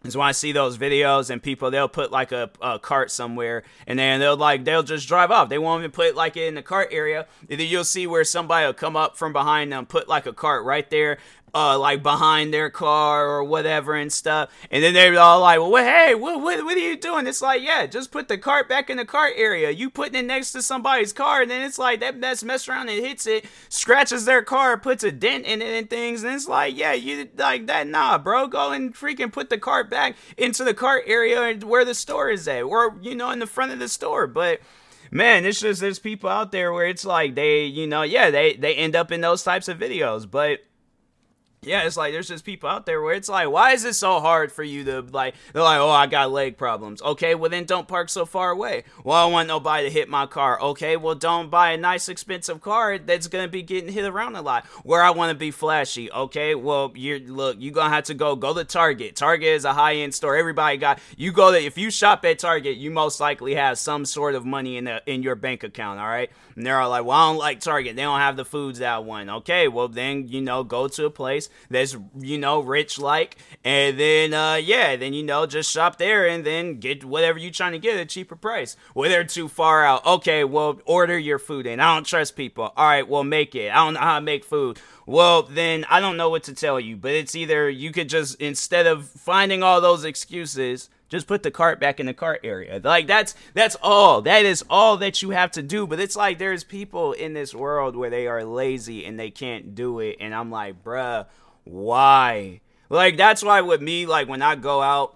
is 0.04 0.18
when 0.18 0.28
I 0.28 0.32
see 0.32 0.52
those 0.52 0.78
videos 0.78 1.30
and 1.30 1.42
people 1.42 1.72
they'll 1.72 1.88
put 1.88 2.12
like 2.12 2.32
a, 2.32 2.50
a, 2.62 2.80
cart 2.80 3.12
somewhere 3.12 3.64
and 3.88 3.98
then 3.98 4.20
they'll 4.20 4.38
like 4.38 4.66
they'll 4.66 4.84
just 4.84 5.08
drive 5.08 5.32
off. 5.32 5.50
They 5.50 5.58
won't 5.58 5.82
even 5.82 5.92
put 5.92 6.16
like 6.16 6.38
it 6.38 6.48
in 6.48 6.56
the 6.56 6.62
cart 6.62 6.90
area. 6.92 7.28
Then 7.48 7.60
you'll 7.60 7.84
see 7.84 8.08
where 8.08 8.24
somebody 8.24 8.66
will 8.66 8.74
come 8.74 8.96
up 8.96 9.18
from 9.18 9.34
behind 9.34 9.72
them, 9.72 9.86
put 9.86 10.08
like 10.08 10.26
a 10.26 10.34
cart 10.34 10.66
right 10.66 10.90
there 10.90 11.18
uh, 11.56 11.78
like 11.78 12.02
behind 12.02 12.54
their 12.54 12.70
car 12.70 13.28
or 13.28 13.44
whatever 13.44 13.94
and 13.94 14.12
stuff. 14.12 14.50
And 14.72 14.84
then 14.84 14.94
they're 14.94 15.20
all 15.20 15.42
like, 15.42 15.60
well, 15.60 15.84
hey, 15.84 16.16
what, 16.16 16.42
what, 16.42 16.64
what 16.64 16.76
are 16.76 16.80
you 16.80 16.98
doing? 16.98 17.28
It's 17.28 17.42
like, 17.42 17.62
yeah, 17.62 17.86
just 17.86 18.12
put 18.12 18.28
the 18.28 18.38
cart 18.38 18.68
back 18.68 18.90
in 18.90 18.98
the 18.98 19.06
cart 19.06 19.34
area. 19.36 19.70
You 19.70 19.90
putting 19.90 20.16
it 20.16 20.26
next 20.26 20.52
to 20.54 20.62
somebody's 20.62 21.14
car, 21.14 21.44
and 21.44 21.52
then 21.52 21.62
it's 21.62 21.78
like 21.78 22.00
that 22.00 22.18
mess 22.18 22.44
mess 22.44 22.68
around 22.68 22.90
and 22.90 23.06
hits 23.06 23.28
it, 23.28 23.46
scratches 23.70 24.26
their 24.26 24.42
car, 24.42 24.78
puts 24.78 25.04
a 25.04 25.12
dent 25.12 25.46
in 25.46 25.62
it 25.62 25.78
and 25.78 25.90
things. 25.90 26.24
And 26.24 26.34
it's 26.34 26.48
like, 26.48 26.76
yeah, 26.76 26.94
you 26.94 27.30
like 27.38 27.68
that. 27.68 27.88
Nah, 27.88 28.18
bro, 28.18 28.48
go 28.48 28.72
and 28.72 28.96
freaking 28.96 29.32
put 29.32 29.50
the 29.50 29.60
cart 29.60 29.90
back 29.90 30.16
into 30.38 30.64
the 30.64 30.74
cart 30.74 31.04
area 31.06 31.56
where 31.66 31.86
the 31.86 31.94
store 31.94 32.30
is 32.30 32.48
at, 32.48 32.64
or, 32.64 32.98
you 33.02 33.14
know, 33.14 33.30
in 33.30 33.40
the 33.40 33.46
front 33.48 33.72
of 33.72 33.80
the 33.80 33.88
store. 33.88 34.26
But, 34.26 34.60
man, 35.12 35.46
it's 35.46 35.60
just 35.60 35.82
there's 35.82 36.00
people 36.00 36.30
out 36.30 36.52
there 36.52 36.74
where 36.74 36.88
it's 36.88 37.06
like 37.06 37.36
they, 37.36 37.66
you 37.66 37.86
know, 37.86 38.02
yeah, 38.02 38.32
they 38.32 38.56
they 38.56 38.74
end 38.74 38.96
up 38.96 39.12
in 39.12 39.22
those 39.22 39.44
types 39.44 39.68
of 39.68 39.78
videos, 39.78 40.30
but 40.30 40.62
yeah, 41.65 41.83
it's 41.83 41.98
like 41.98 42.13
there's 42.13 42.27
just 42.27 42.45
people 42.45 42.69
out 42.69 42.86
there 42.86 43.01
where 43.01 43.13
it's 43.13 43.30
like, 43.30 43.50
why 43.50 43.71
is 43.71 43.86
it 43.86 43.94
so 43.94 44.19
hard 44.19 44.51
for 44.51 44.63
you 44.63 44.83
to 44.86 45.01
like? 45.01 45.36
They're 45.54 45.63
like, 45.63 45.80
oh, 45.80 45.89
I 45.89 46.07
got 46.07 46.31
leg 46.31 46.57
problems. 46.57 47.01
Okay, 47.01 47.36
well 47.36 47.50
then 47.50 47.65
don't 47.65 47.88
park 47.88 48.10
so 48.10 48.25
far 48.25 48.51
away. 48.51 48.83
Well, 49.04 49.18
I 49.18 49.30
want 49.30 49.48
nobody 49.48 49.88
to 49.88 49.94
hit 49.94 50.10
my 50.10 50.25
car. 50.25 50.62
Okay, 50.62 50.98
well 50.98 51.15
don't 51.15 51.50
buy 51.50 51.71
a 51.71 51.77
nice 51.77 52.10
expensive 52.10 52.62
car 52.62 52.98
that's 52.98 53.27
gonna 53.27 53.48
be 53.48 53.63
getting 53.63 53.92
hit 53.92 54.06
around 54.06 54.36
a 54.36 54.42
lot. 54.42 54.65
Where 54.83 55.01
I 55.01 55.12
want 55.12 55.31
to 55.31 55.38
be 55.38 55.51
flashy. 55.51 56.12
Okay, 56.12 56.56
well 56.56 56.92
you're 56.95 57.19
look, 57.19 57.60
you 57.60 57.71
gonna 57.71 57.94
have 57.94 58.06
to 58.06 58.13
go 58.13 58.36
go 58.36 58.54
to 58.54 58.63
Target. 58.63 59.16
Target 59.16 59.50
is 59.50 59.66
a 59.66 59.74
high 59.74 59.95
end 59.95 60.13
store. 60.13 60.36
Everybody 60.36 60.77
got 60.77 61.00
you 61.18 61.31
go 61.31 61.51
there. 61.51 61.62
If 61.62 61.77
you 61.77 61.89
shop 61.89 62.25
at 62.25 62.39
Target, 62.39 62.77
you 62.77 62.92
most 62.92 63.19
likely 63.19 63.56
have 63.56 63.77
some 63.77 64.06
sort 64.06 64.36
of 64.36 64.45
money 64.45 64.77
in 64.77 64.86
the 64.86 65.01
in 65.06 65.24
your 65.24 65.36
bank 65.36 65.63
account. 65.63 66.00
All 66.00 66.07
right, 66.07 66.30
and 66.56 66.66
they're 66.66 66.80
all 66.80 66.89
like, 66.89 67.06
well, 67.06 67.18
I 67.18 67.30
don't 67.30 67.38
like 67.38 67.59
Target. 67.59 67.95
They 67.95 68.01
don't 68.01 68.19
have 68.19 68.38
the 68.38 68.45
foods 68.45 68.80
that 68.80 69.06
one. 69.06 69.30
Okay, 69.30 69.68
well 69.68 69.88
then 69.88 70.27
you 70.27 70.42
know 70.42 70.63
go 70.63 70.88
to 70.88 71.06
a 71.06 71.09
place 71.09 71.50
that's 71.70 71.96
you 72.20 72.38
know 72.38 72.60
rich 72.60 73.00
like 73.00 73.38
and 73.64 74.00
then 74.00 74.34
uh 74.34 74.56
yeah 74.56 74.96
then 74.96 75.14
you 75.14 75.24
know 75.24 75.46
just 75.46 75.72
shop 75.72 75.98
there 75.98 76.28
and 76.28 76.46
then 76.46 76.80
get 76.80 77.04
whatever 77.04 77.38
you're 77.40 77.52
trying 77.52 77.72
to 77.72 77.80
get 77.80 77.96
at 77.96 78.02
a 78.02 78.06
cheaper 78.06 78.36
price. 78.36 78.76
Well 78.96 79.10
they're 79.10 79.24
too 79.24 79.48
far 79.48 79.84
out. 79.84 80.06
Okay 80.06 80.44
well 80.44 80.80
order 80.86 81.18
your 81.18 81.40
food 81.40 81.66
in. 81.66 81.80
I 81.80 81.96
don't 81.96 82.06
trust 82.06 82.36
people. 82.36 82.72
All 82.76 82.86
right 82.86 83.08
well 83.08 83.24
make 83.24 83.56
it. 83.56 83.72
I 83.72 83.76
don't 83.76 83.96
know 83.96 84.00
how 84.00 84.16
to 84.16 84.22
make 84.22 84.44
food. 84.44 84.80
Well 85.06 85.44
then 85.44 85.86
i 85.90 86.00
don't 86.00 86.18
know 86.18 86.30
what 86.30 86.44
to 86.44 86.54
tell 86.54 86.80
you 86.80 86.96
but 86.96 87.12
it's 87.12 87.36
either 87.36 87.70
you 87.70 87.92
could 87.92 88.10
just 88.10 88.40
instead 88.42 88.88
of 88.88 89.08
finding 89.08 89.62
all 89.62 89.82
those 89.82 90.06
excuses 90.06 90.90
just 91.13 91.27
put 91.27 91.44
the 91.44 91.51
cart 91.51 91.80
back 91.80 92.00
in 92.00 92.07
the 92.07 92.13
cart 92.13 92.42
area. 92.44 92.81
Like 92.83 93.06
that's 93.06 93.36
that's 93.54 93.77
all. 93.83 94.24
That 94.24 94.45
is 94.45 94.65
all 94.68 94.98
that 94.98 95.21
you 95.21 95.30
have 95.30 95.51
to 95.51 95.62
do. 95.62 95.86
But 95.86 96.00
it's 96.00 96.15
like 96.15 96.39
there's 96.39 96.63
people 96.63 97.13
in 97.13 97.33
this 97.33 97.54
world 97.54 97.95
where 97.95 98.10
they 98.10 98.27
are 98.27 98.44
lazy 98.44 99.06
and 99.06 99.19
they 99.19 99.30
can't 99.30 99.75
do 99.75 100.00
it. 100.00 100.18
And 100.19 100.33
I'm 100.33 100.50
like, 100.50 100.83
bruh, 100.83 101.27
why? 101.65 102.62
Like 102.89 103.15
that's 103.15 103.44
why 103.44 103.62
with 103.62 103.81
me, 103.81 104.07
like 104.07 104.27
when 104.27 104.42
I 104.42 104.56
go 104.56 104.81
out, 104.81 105.15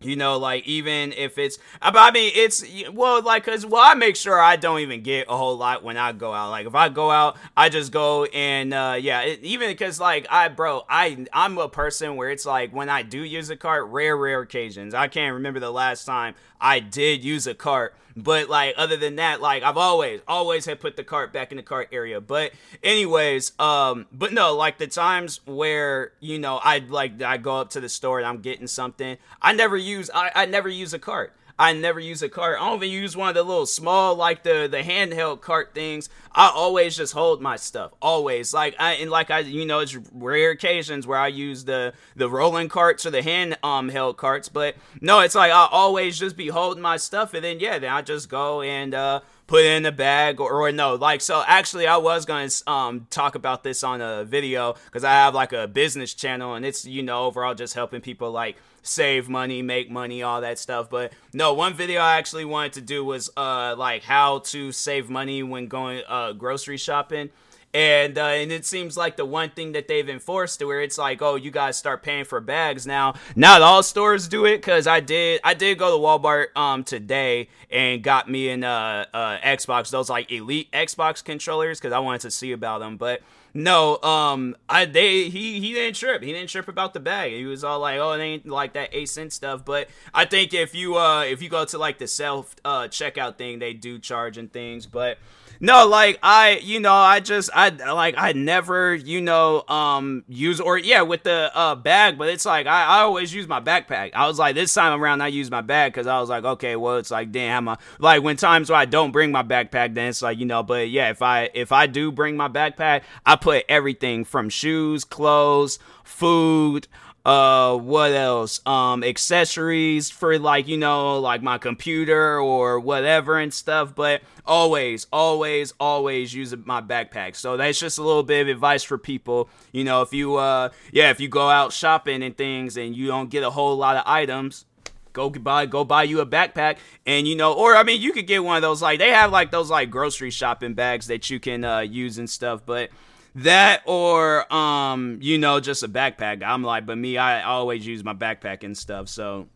you 0.00 0.14
know, 0.14 0.38
like 0.38 0.66
even 0.66 1.12
if 1.12 1.38
it's, 1.38 1.58
I 1.82 2.10
mean, 2.12 2.30
it's 2.34 2.64
well, 2.92 3.20
like, 3.22 3.44
cause 3.44 3.66
well, 3.66 3.82
I 3.84 3.94
make 3.94 4.14
sure 4.14 4.38
I 4.38 4.56
don't 4.56 4.78
even 4.80 5.02
get 5.02 5.26
a 5.28 5.36
whole 5.36 5.56
lot 5.56 5.82
when 5.82 5.96
I 5.96 6.12
go 6.12 6.32
out. 6.32 6.50
Like 6.50 6.66
if 6.66 6.74
I 6.74 6.88
go 6.88 7.10
out, 7.10 7.36
I 7.56 7.68
just 7.68 7.90
go 7.90 8.24
and 8.26 8.72
uh 8.72 8.96
yeah, 9.00 9.22
it, 9.22 9.40
even 9.42 9.68
because 9.68 9.98
like 9.98 10.26
I, 10.30 10.48
bro, 10.48 10.84
I 10.88 11.26
I'm 11.32 11.58
a 11.58 11.68
person 11.68 12.16
where 12.16 12.30
it's 12.30 12.46
like 12.46 12.72
when 12.72 12.88
I 12.88 13.02
do 13.02 13.22
use 13.22 13.50
a 13.50 13.56
cart, 13.56 13.86
rare, 13.88 14.16
rare 14.16 14.40
occasions. 14.40 14.94
I 14.94 15.08
can't 15.08 15.34
remember 15.34 15.58
the 15.58 15.72
last 15.72 16.04
time 16.04 16.34
I 16.60 16.80
did 16.80 17.24
use 17.24 17.46
a 17.46 17.54
cart 17.54 17.94
but 18.22 18.48
like 18.48 18.74
other 18.76 18.96
than 18.96 19.16
that, 19.16 19.40
like 19.40 19.62
I've 19.62 19.76
always 19.76 20.20
always 20.26 20.66
had 20.66 20.80
put 20.80 20.96
the 20.96 21.04
cart 21.04 21.32
back 21.32 21.52
in 21.52 21.56
the 21.56 21.62
cart 21.62 21.88
area. 21.92 22.20
But 22.20 22.52
anyways, 22.82 23.52
um, 23.60 24.06
but 24.12 24.32
no, 24.32 24.54
like 24.54 24.78
the 24.78 24.88
times 24.88 25.40
where 25.46 26.12
you 26.20 26.38
know 26.38 26.56
I 26.56 26.78
like 26.78 27.22
I 27.22 27.36
go 27.36 27.58
up 27.58 27.70
to 27.70 27.80
the 27.80 27.88
store 27.88 28.18
and 28.18 28.26
I'm 28.26 28.40
getting 28.40 28.66
something, 28.66 29.16
I 29.40 29.52
never 29.52 29.76
use 29.76 30.10
I, 30.12 30.32
I 30.34 30.46
never 30.46 30.68
use 30.68 30.92
a 30.92 30.98
cart. 30.98 31.32
I 31.58 31.72
never 31.72 31.98
use 31.98 32.22
a 32.22 32.28
cart. 32.28 32.58
I 32.60 32.68
don't 32.68 32.76
even 32.76 32.90
use 32.90 33.16
one 33.16 33.30
of 33.30 33.34
the 33.34 33.42
little 33.42 33.66
small, 33.66 34.14
like 34.14 34.44
the 34.44 34.68
the 34.70 34.82
handheld 34.82 35.40
cart 35.40 35.74
things. 35.74 36.08
I 36.32 36.50
always 36.54 36.96
just 36.96 37.12
hold 37.12 37.42
my 37.42 37.56
stuff. 37.56 37.92
Always, 38.00 38.54
like 38.54 38.76
I 38.78 38.92
and 38.94 39.10
like 39.10 39.30
I, 39.30 39.40
you 39.40 39.66
know, 39.66 39.80
it's 39.80 39.96
rare 40.12 40.52
occasions 40.52 41.06
where 41.06 41.18
I 41.18 41.28
use 41.28 41.64
the 41.64 41.94
the 42.14 42.30
rolling 42.30 42.68
carts 42.68 43.04
or 43.04 43.10
the 43.10 43.22
hand 43.22 43.58
um 43.64 43.88
held 43.88 44.16
carts. 44.16 44.48
But 44.48 44.76
no, 45.00 45.20
it's 45.20 45.34
like 45.34 45.50
I 45.50 45.68
always 45.70 46.18
just 46.18 46.36
be 46.36 46.48
holding 46.48 46.82
my 46.82 46.96
stuff, 46.96 47.34
and 47.34 47.42
then 47.42 47.58
yeah, 47.58 47.80
then 47.80 47.90
I 47.92 48.02
just 48.02 48.28
go 48.28 48.62
and 48.62 48.94
uh 48.94 49.20
put 49.48 49.64
it 49.64 49.72
in 49.76 49.82
the 49.82 49.90
bag 49.90 50.40
or, 50.40 50.52
or 50.52 50.70
no 50.70 50.94
like 50.94 51.22
so 51.22 51.42
actually 51.46 51.86
i 51.86 51.96
was 51.96 52.26
to 52.26 52.70
um 52.70 53.06
talk 53.08 53.34
about 53.34 53.64
this 53.64 53.82
on 53.82 54.02
a 54.02 54.22
video 54.22 54.74
because 54.84 55.04
i 55.04 55.10
have 55.10 55.34
like 55.34 55.54
a 55.54 55.66
business 55.66 56.12
channel 56.12 56.52
and 56.52 56.66
it's 56.66 56.84
you 56.84 57.02
know 57.02 57.24
overall 57.24 57.54
just 57.54 57.72
helping 57.72 58.02
people 58.02 58.30
like 58.30 58.56
save 58.88 59.28
money 59.28 59.62
make 59.62 59.90
money 59.90 60.22
all 60.22 60.40
that 60.40 60.58
stuff. 60.58 60.90
But 60.90 61.12
no 61.32 61.54
one 61.54 61.74
video 61.74 62.00
i 62.00 62.16
actually 62.16 62.44
wanted 62.44 62.74
to 62.74 62.80
do 62.80 63.04
was 63.04 63.30
uh 63.36 63.74
like 63.76 64.02
how 64.02 64.40
to 64.40 64.72
save 64.72 65.10
money 65.10 65.42
when 65.42 65.66
going 65.66 66.02
uh 66.08 66.32
grocery 66.32 66.76
shopping. 66.76 67.30
And 67.74 68.16
uh, 68.16 68.22
and 68.22 68.50
it 68.50 68.64
seems 68.64 68.96
like 68.96 69.18
the 69.18 69.26
one 69.26 69.50
thing 69.50 69.72
that 69.72 69.88
they've 69.88 70.08
enforced 70.08 70.58
to 70.60 70.64
where 70.64 70.80
it's 70.80 70.96
like 70.96 71.20
oh 71.20 71.34
you 71.34 71.50
guys 71.50 71.76
start 71.76 72.02
paying 72.02 72.24
for 72.24 72.40
bags 72.40 72.86
now. 72.86 73.14
Not 73.36 73.60
all 73.60 73.82
stores 73.82 74.26
do 74.26 74.46
it 74.46 74.56
because 74.56 74.86
i 74.86 75.00
did 75.00 75.40
i 75.44 75.52
did 75.52 75.78
go 75.78 75.96
to 75.96 76.02
walmart 76.02 76.46
um 76.56 76.82
today 76.82 77.48
and 77.70 78.02
got 78.02 78.28
me 78.28 78.48
an 78.48 78.64
uh, 78.64 79.04
uh 79.12 79.38
xbox 79.38 79.90
those 79.90 80.08
like 80.08 80.32
elite 80.32 80.70
xbox 80.72 81.22
controllers 81.22 81.78
because 81.78 81.92
i 81.92 81.98
wanted 81.98 82.22
to 82.22 82.30
see 82.30 82.52
about 82.52 82.80
them 82.80 82.96
but 82.96 83.20
no, 83.58 84.00
um, 84.02 84.56
I 84.68 84.84
they 84.84 85.28
he 85.28 85.58
he 85.58 85.72
didn't 85.72 85.96
trip. 85.96 86.22
He 86.22 86.32
didn't 86.32 86.48
trip 86.48 86.68
about 86.68 86.94
the 86.94 87.00
bag. 87.00 87.32
He 87.32 87.44
was 87.44 87.64
all 87.64 87.80
like, 87.80 87.98
"Oh, 87.98 88.12
it 88.12 88.22
ain't 88.22 88.46
like 88.46 88.74
that 88.74 88.90
eight 88.92 89.08
cent 89.08 89.32
stuff." 89.32 89.64
But 89.64 89.88
I 90.14 90.26
think 90.26 90.54
if 90.54 90.76
you 90.76 90.96
uh 90.96 91.24
if 91.24 91.42
you 91.42 91.48
go 91.48 91.64
to 91.64 91.76
like 91.76 91.98
the 91.98 92.06
self 92.06 92.54
uh, 92.64 92.82
checkout 92.82 93.36
thing, 93.36 93.58
they 93.58 93.72
do 93.72 93.98
charge 93.98 94.38
and 94.38 94.52
things. 94.52 94.86
But 94.86 95.18
no, 95.60 95.86
like 95.86 96.18
I, 96.22 96.60
you 96.62 96.80
know, 96.80 96.92
I 96.92 97.20
just 97.20 97.50
I 97.54 97.70
like 97.70 98.14
I 98.16 98.32
never, 98.32 98.94
you 98.94 99.20
know, 99.20 99.64
um 99.68 100.24
use 100.28 100.60
or 100.60 100.78
yeah 100.78 101.02
with 101.02 101.24
the 101.24 101.50
uh 101.54 101.74
bag, 101.74 102.18
but 102.18 102.28
it's 102.28 102.46
like 102.46 102.66
I, 102.66 102.84
I 102.84 103.00
always 103.00 103.34
use 103.34 103.48
my 103.48 103.60
backpack. 103.60 104.12
I 104.14 104.26
was 104.26 104.38
like 104.38 104.54
this 104.54 104.72
time 104.72 105.00
around 105.00 105.20
I 105.20 105.28
use 105.28 105.50
my 105.50 105.60
bag 105.60 105.92
because 105.92 106.06
I 106.06 106.20
was 106.20 106.28
like 106.28 106.44
okay, 106.44 106.76
well 106.76 106.96
it's 106.98 107.10
like 107.10 107.32
damn, 107.32 107.68
I 107.68 107.78
like 107.98 108.22
when 108.22 108.36
times 108.36 108.70
where 108.70 108.78
I 108.78 108.84
don't 108.84 109.10
bring 109.10 109.32
my 109.32 109.42
backpack, 109.42 109.94
then 109.94 110.08
it's 110.08 110.22
like 110.22 110.38
you 110.38 110.46
know, 110.46 110.62
but 110.62 110.90
yeah, 110.90 111.10
if 111.10 111.22
I 111.22 111.50
if 111.54 111.72
I 111.72 111.86
do 111.86 112.12
bring 112.12 112.36
my 112.36 112.48
backpack, 112.48 113.02
I 113.26 113.36
put 113.36 113.64
everything 113.68 114.24
from 114.24 114.48
shoes, 114.50 115.04
clothes, 115.04 115.78
food 116.04 116.88
uh 117.28 117.76
what 117.76 118.12
else? 118.12 118.62
Um 118.64 119.04
accessories 119.04 120.08
for 120.08 120.38
like 120.38 120.66
you 120.66 120.78
know 120.78 121.20
like 121.20 121.42
my 121.42 121.58
computer 121.58 122.40
or 122.40 122.80
whatever 122.80 123.38
and 123.38 123.52
stuff 123.52 123.94
but 123.94 124.22
always 124.46 125.06
always 125.12 125.74
always 125.78 126.32
use 126.32 126.56
my 126.64 126.80
backpack. 126.80 127.36
So 127.36 127.58
that's 127.58 127.78
just 127.78 127.98
a 127.98 128.02
little 128.02 128.22
bit 128.22 128.40
of 128.40 128.48
advice 128.48 128.82
for 128.82 128.96
people. 128.96 129.50
You 129.72 129.84
know 129.84 130.00
if 130.00 130.14
you 130.14 130.36
uh 130.36 130.70
yeah 130.90 131.10
if 131.10 131.20
you 131.20 131.28
go 131.28 131.50
out 131.50 131.74
shopping 131.74 132.22
and 132.22 132.34
things 132.34 132.78
and 132.78 132.96
you 132.96 133.08
don't 133.08 133.28
get 133.28 133.42
a 133.42 133.50
whole 133.50 133.76
lot 133.76 133.96
of 133.96 134.04
items 134.06 134.64
go 135.12 135.28
buy 135.28 135.66
go 135.66 135.84
buy 135.84 136.04
you 136.04 136.20
a 136.20 136.26
backpack 136.26 136.76
and 137.04 137.26
you 137.26 137.34
know 137.34 137.52
or 137.52 137.74
i 137.74 137.82
mean 137.82 138.00
you 138.00 138.12
could 138.12 138.26
get 138.26 138.44
one 138.44 138.56
of 138.56 138.62
those 138.62 138.80
like 138.80 138.98
they 139.00 139.08
have 139.08 139.32
like 139.32 139.50
those 139.50 139.68
like 139.68 139.90
grocery 139.90 140.30
shopping 140.30 140.74
bags 140.74 141.08
that 141.08 141.28
you 141.28 141.40
can 141.40 141.64
uh 141.64 141.80
use 141.80 142.18
and 142.18 142.30
stuff 142.30 142.60
but 142.64 142.90
that 143.34 143.82
or 143.86 144.52
um 144.52 145.18
you 145.20 145.38
know 145.38 145.60
just 145.60 145.82
a 145.82 145.88
backpack 145.88 146.42
i'm 146.42 146.62
like 146.62 146.86
but 146.86 146.98
me 146.98 147.16
i 147.18 147.42
always 147.42 147.86
use 147.86 148.02
my 148.02 148.14
backpack 148.14 148.64
and 148.64 148.76
stuff 148.76 149.08
so 149.08 149.48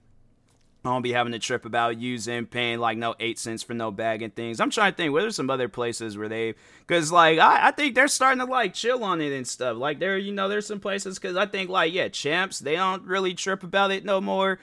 I 0.84 0.88
don't 0.88 1.02
be 1.02 1.12
having 1.12 1.32
a 1.32 1.38
trip 1.38 1.64
about 1.64 2.00
using 2.00 2.44
paying 2.46 2.80
like 2.80 2.98
no 2.98 3.14
eight 3.20 3.38
cents 3.38 3.62
for 3.62 3.72
no 3.72 3.92
bag 3.92 4.20
and 4.20 4.34
things. 4.34 4.58
I'm 4.58 4.70
trying 4.70 4.92
to 4.92 4.96
think 4.96 5.12
where 5.12 5.22
there's 5.22 5.36
some 5.36 5.48
other 5.48 5.68
places 5.68 6.18
where 6.18 6.28
they, 6.28 6.54
cause 6.88 7.12
like 7.12 7.38
I, 7.38 7.68
I 7.68 7.70
think 7.70 7.94
they're 7.94 8.08
starting 8.08 8.44
to 8.44 8.50
like 8.50 8.74
chill 8.74 9.04
on 9.04 9.20
it 9.20 9.32
and 9.32 9.46
stuff. 9.46 9.76
Like 9.76 10.00
there, 10.00 10.18
you 10.18 10.32
know, 10.32 10.48
there's 10.48 10.66
some 10.66 10.80
places 10.80 11.20
cause 11.20 11.36
I 11.36 11.46
think 11.46 11.70
like 11.70 11.92
yeah, 11.92 12.08
champs 12.08 12.58
they 12.58 12.74
don't 12.74 13.04
really 13.04 13.32
trip 13.32 13.62
about 13.62 13.92
it 13.92 14.04
no 14.04 14.20
more. 14.20 14.58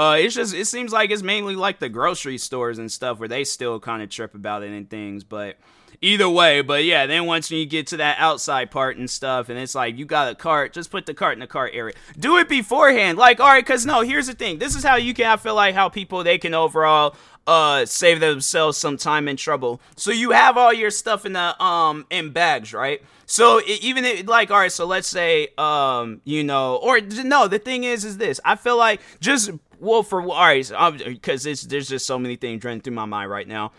Uh, 0.00 0.16
it's 0.16 0.34
just 0.34 0.54
it 0.54 0.64
seems 0.64 0.92
like 0.92 1.10
it's 1.10 1.22
mainly 1.22 1.54
like 1.54 1.78
the 1.78 1.90
grocery 1.90 2.38
stores 2.38 2.78
and 2.78 2.90
stuff 2.90 3.18
where 3.18 3.28
they 3.28 3.44
still 3.44 3.78
kind 3.78 4.02
of 4.02 4.08
trip 4.08 4.34
about 4.34 4.62
it 4.62 4.70
and 4.70 4.88
things, 4.88 5.24
but 5.24 5.58
either 6.00 6.26
way, 6.26 6.62
but 6.62 6.84
yeah, 6.84 7.04
then 7.04 7.26
once 7.26 7.50
you 7.50 7.66
get 7.66 7.88
to 7.88 7.98
that 7.98 8.16
outside 8.18 8.70
part 8.70 8.96
and 8.96 9.10
stuff, 9.10 9.50
and 9.50 9.58
it's 9.58 9.74
like 9.74 9.98
you 9.98 10.06
got 10.06 10.32
a 10.32 10.34
cart, 10.34 10.72
just 10.72 10.90
put 10.90 11.04
the 11.04 11.12
cart 11.12 11.34
in 11.34 11.40
the 11.40 11.46
cart 11.46 11.72
area. 11.74 11.94
Do 12.18 12.38
it 12.38 12.48
beforehand. 12.48 13.18
Like, 13.18 13.40
all 13.40 13.48
right, 13.48 13.62
because 13.62 13.84
no, 13.84 14.00
here's 14.00 14.26
the 14.26 14.32
thing. 14.32 14.58
This 14.58 14.74
is 14.74 14.82
how 14.82 14.96
you 14.96 15.12
can, 15.12 15.26
I 15.26 15.36
feel 15.36 15.54
like, 15.54 15.74
how 15.74 15.90
people 15.90 16.24
they 16.24 16.38
can 16.38 16.54
overall 16.54 17.14
uh 17.50 17.84
save 17.84 18.20
themselves 18.20 18.78
some 18.78 18.96
time 18.96 19.26
and 19.26 19.36
trouble. 19.36 19.80
So 19.96 20.12
you 20.12 20.30
have 20.30 20.56
all 20.56 20.72
your 20.72 20.92
stuff 20.92 21.26
in 21.26 21.32
the 21.32 21.60
um 21.62 22.06
in 22.08 22.30
bags, 22.30 22.72
right? 22.72 23.02
So 23.26 23.58
it, 23.58 23.82
even 23.82 24.26
like 24.26 24.52
all 24.52 24.58
right, 24.58 24.70
so 24.70 24.86
let's 24.86 25.08
say 25.08 25.48
um 25.58 26.20
you 26.24 26.44
know 26.44 26.76
or 26.76 27.00
no, 27.00 27.48
the 27.48 27.58
thing 27.58 27.82
is 27.82 28.04
is 28.04 28.18
this. 28.18 28.40
I 28.44 28.54
feel 28.54 28.76
like 28.78 29.00
just 29.18 29.50
well 29.80 30.04
for 30.04 30.22
all 30.22 30.28
right, 30.28 30.70
because 31.04 31.42
there's 31.42 31.88
just 31.88 32.06
so 32.06 32.18
many 32.20 32.36
things 32.36 32.64
running 32.64 32.82
through 32.82 32.94
my 32.94 33.04
mind 33.04 33.30
right 33.30 33.48
now. 33.48 33.72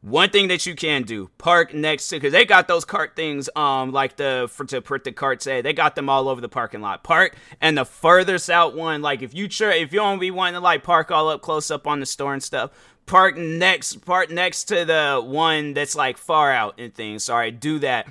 One 0.00 0.30
thing 0.30 0.46
that 0.46 0.64
you 0.64 0.76
can 0.76 1.02
do, 1.02 1.28
park 1.38 1.74
next 1.74 2.08
to, 2.10 2.16
because 2.16 2.30
they 2.30 2.44
got 2.44 2.68
those 2.68 2.84
cart 2.84 3.16
things, 3.16 3.50
um, 3.56 3.90
like 3.90 4.14
the 4.14 4.48
for 4.48 4.64
to 4.66 4.80
put 4.80 5.02
the 5.02 5.10
cart 5.10 5.40
they 5.40 5.72
got 5.72 5.96
them 5.96 6.08
all 6.08 6.28
over 6.28 6.40
the 6.40 6.48
parking 6.48 6.80
lot. 6.80 7.02
Park 7.02 7.34
and 7.60 7.76
the 7.76 7.84
furthest 7.84 8.48
out 8.48 8.76
one, 8.76 9.02
like 9.02 9.22
if 9.22 9.34
you 9.34 9.50
sure 9.50 9.72
if 9.72 9.92
you 9.92 9.98
don't 9.98 10.20
be 10.20 10.30
wanting 10.30 10.54
to 10.54 10.60
like 10.60 10.84
park 10.84 11.10
all 11.10 11.28
up 11.28 11.42
close 11.42 11.68
up 11.72 11.88
on 11.88 11.98
the 11.98 12.06
store 12.06 12.32
and 12.32 12.42
stuff, 12.44 12.70
park 13.08 13.36
next, 13.36 14.04
park 14.04 14.30
next 14.30 14.64
to 14.64 14.84
the 14.84 15.20
one 15.24 15.74
that's 15.74 15.96
like 15.96 16.16
far 16.16 16.52
out 16.52 16.78
and 16.78 16.94
things. 16.94 17.24
Sorry, 17.24 17.50
do 17.50 17.80
that. 17.80 18.06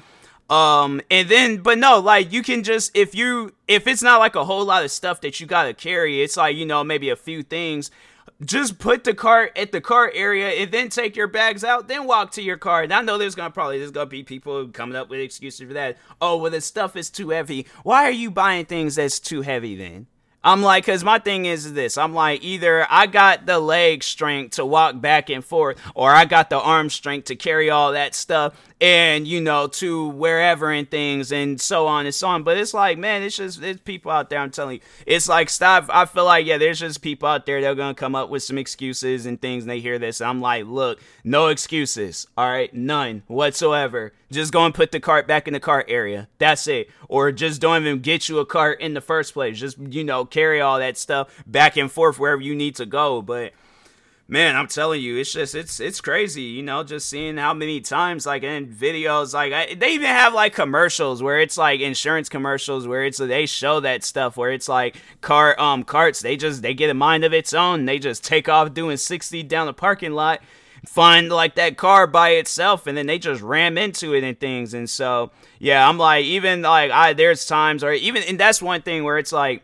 Um, 0.50 1.02
and 1.12 1.30
then, 1.30 1.58
but 1.58 1.78
no, 1.78 2.00
like 2.00 2.32
you 2.32 2.42
can 2.42 2.64
just 2.64 2.96
if 2.96 3.16
you 3.16 3.54
if 3.68 3.88
it's 3.88 4.02
not 4.02 4.20
like 4.20 4.36
a 4.36 4.46
whole 4.46 4.66
lot 4.66 4.84
of 4.84 4.92
stuff 4.92 5.22
that 5.22 5.40
you 5.40 5.48
gotta 5.48 5.74
carry, 5.74 6.22
it's 6.22 6.38
like 6.38 6.56
you 6.56 6.66
know 6.66 6.84
maybe 6.84 7.10
a 7.10 7.16
few 7.16 7.44
things 7.44 7.92
just 8.46 8.78
put 8.78 9.04
the 9.04 9.14
cart 9.14 9.52
at 9.58 9.72
the 9.72 9.82
cart 9.82 10.14
area 10.16 10.50
and 10.50 10.72
then 10.72 10.90
take 10.90 11.16
your 11.16 11.28
bags 11.28 11.64
out, 11.64 11.88
then 11.88 12.06
walk 12.06 12.32
to 12.32 12.42
your 12.42 12.58
car. 12.58 12.84
And 12.84 12.94
I 12.94 13.02
know 13.02 13.18
there's 13.18 13.36
gonna 13.36 13.52
probably 13.52 13.80
there's 13.80 13.92
gonna 13.92 14.06
be 14.06 14.24
people 14.24 14.68
coming 14.68 14.96
up 14.96 15.10
with 15.10 15.20
excuses 15.20 15.68
for 15.68 15.74
that. 15.74 15.98
Oh, 16.22 16.38
well, 16.38 16.52
the 16.52 16.62
stuff 16.62 16.96
is 16.96 17.10
too 17.10 17.30
heavy. 17.30 17.66
Why 17.84 18.04
are 18.04 18.12
you 18.12 18.30
buying 18.30 18.66
things 18.66 18.96
that's 18.96 19.20
too 19.20 19.42
heavy 19.42 19.76
then? 19.76 20.08
I'm 20.44 20.62
like, 20.62 20.86
cause 20.86 21.04
my 21.04 21.20
thing 21.20 21.46
is 21.46 21.74
this. 21.74 21.98
I'm 21.98 22.14
like, 22.14 22.44
either 22.44 22.86
I 22.90 23.08
got 23.08 23.46
the 23.46 23.60
leg 23.60 24.04
strength 24.04 24.56
to 24.56 24.66
walk 24.66 25.02
back 25.02 25.30
and 25.30 25.44
forth, 25.44 25.80
or 25.96 26.12
I 26.12 26.26
got 26.26 26.50
the 26.50 26.60
arm 26.60 26.90
strength 26.90 27.26
to 27.26 27.36
carry 27.36 27.70
all 27.70 27.94
that 27.94 28.16
stuff 28.16 28.54
and 28.80 29.28
you 29.28 29.42
know 29.42 29.68
to 29.68 30.10
wherever 30.10 30.70
and 30.70 30.90
things 30.90 31.32
and 31.32 31.60
so 31.60 31.88
on 31.88 32.06
and 32.06 32.14
so 32.14 32.28
on. 32.28 32.44
But 32.44 32.58
it's 32.58 32.74
like, 32.74 32.98
man, 32.98 33.24
it's 33.24 33.38
just 33.38 33.62
there's 33.62 33.80
people 33.80 34.12
out 34.12 34.30
there. 34.30 34.40
I'm 34.40 34.52
telling 34.52 34.76
you, 34.76 34.82
it's 35.06 35.28
like 35.28 35.50
stop. 35.50 35.86
I 35.90 36.06
feel 36.06 36.26
like 36.26 36.46
yeah, 36.46 36.58
there's 36.58 36.80
just 36.80 37.02
people 37.02 37.28
out 37.28 37.46
there 37.46 37.62
that 37.62 37.68
are 37.68 37.76
gonna 37.76 37.94
come 37.94 38.16
up 38.16 38.30
with 38.30 38.44
some 38.44 38.58
excuses 38.58 39.26
and 39.26 39.42
things. 39.42 39.64
and 39.64 39.72
They 39.72 39.80
hear 39.80 39.98
this. 40.00 40.22
I'm 40.22 40.42
like, 40.42 40.66
look, 40.66 41.00
no 41.24 41.48
excuses. 41.48 42.28
All 42.38 42.50
right, 42.50 42.74
none 42.74 43.24
whatsoever. 43.28 44.14
Just 44.32 44.52
go 44.52 44.66
and 44.66 44.74
put 44.74 44.92
the 44.92 45.00
cart 45.00 45.28
back 45.28 45.48
in 45.48 45.54
the 45.54 45.60
cart 45.60 45.86
area. 45.88 46.28
That's 46.38 46.68
it. 46.68 46.90
Or 47.08 47.32
just 47.32 47.62
don't 47.62 47.82
even 47.82 48.02
get 48.02 48.28
you 48.28 48.40
a 48.40 48.46
cart 48.46 48.82
in 48.82 48.94
the 48.94 49.02
first 49.02 49.34
place. 49.34 49.60
Just 49.60 49.78
you 49.78 50.04
know 50.04 50.26
carry 50.26 50.62
all 50.62 50.80
that 50.80 50.98
stuff 50.98 51.44
back 51.48 51.78
and 51.78 51.92
forth 51.92 52.20
wherever 52.20 52.42
you 52.42 52.54
need 52.56 52.76
to 52.76 52.86
go. 52.86 53.22
But 53.22 53.54
man, 54.28 54.56
I'm 54.56 54.68
telling 54.68 55.02
you, 55.02 55.18
it's 55.18 55.32
just 55.32 55.56
it's 55.56 55.80
it's 55.80 56.02
crazy, 56.02 56.42
you 56.42 56.64
know, 56.64 56.84
just 56.84 57.10
seeing 57.10 57.38
how 57.38 57.54
many 57.54 57.80
times 57.82 58.26
like 58.26 58.44
in 58.44 58.68
videos 58.68 59.34
like 59.34 59.54
I, 59.54 59.74
they 59.74 59.94
even 59.94 60.08
have 60.08 60.34
like 60.34 60.54
commercials 60.54 61.24
where 61.24 61.40
it's 61.40 61.58
like 61.58 61.80
insurance 61.80 62.30
commercials 62.30 62.88
where 62.88 63.06
it's 63.06 63.18
they 63.18 63.46
show 63.46 63.80
that 63.80 64.04
stuff 64.04 64.38
where 64.38 64.52
it's 64.52 64.68
like 64.68 64.98
car 65.22 65.60
um 65.60 65.84
carts 65.84 66.22
they 66.22 66.36
just 66.36 66.62
they 66.62 66.74
get 66.74 66.90
a 66.90 66.94
mind 66.94 67.24
of 67.24 67.34
its 67.34 67.54
own, 67.54 67.86
they 67.86 68.00
just 68.00 68.24
take 68.24 68.50
off 68.50 68.74
doing 68.74 68.98
60 68.98 69.44
down 69.44 69.68
the 69.68 69.74
parking 69.74 70.12
lot 70.12 70.42
find 70.86 71.30
like 71.30 71.56
that 71.56 71.76
car 71.76 72.08
by 72.08 72.30
itself 72.30 72.88
and 72.88 72.98
then 72.98 73.08
they 73.08 73.20
just 73.20 73.42
ram 73.42 73.78
into 73.78 74.14
it 74.14 74.24
and 74.24 74.40
things 74.40 74.74
and 74.74 74.90
so 74.90 75.32
yeah 75.60 75.88
i'm 75.88 75.98
like 75.98 76.24
even 76.24 76.62
like 76.62 76.92
i 76.92 77.14
there's 77.14 77.46
times 77.46 77.84
or 77.84 77.92
even 77.92 78.24
and 78.24 78.40
that's 78.40 78.62
one 78.62 78.82
thing 78.82 79.04
where 79.04 79.18
it's 79.18 79.34
like 79.34 79.64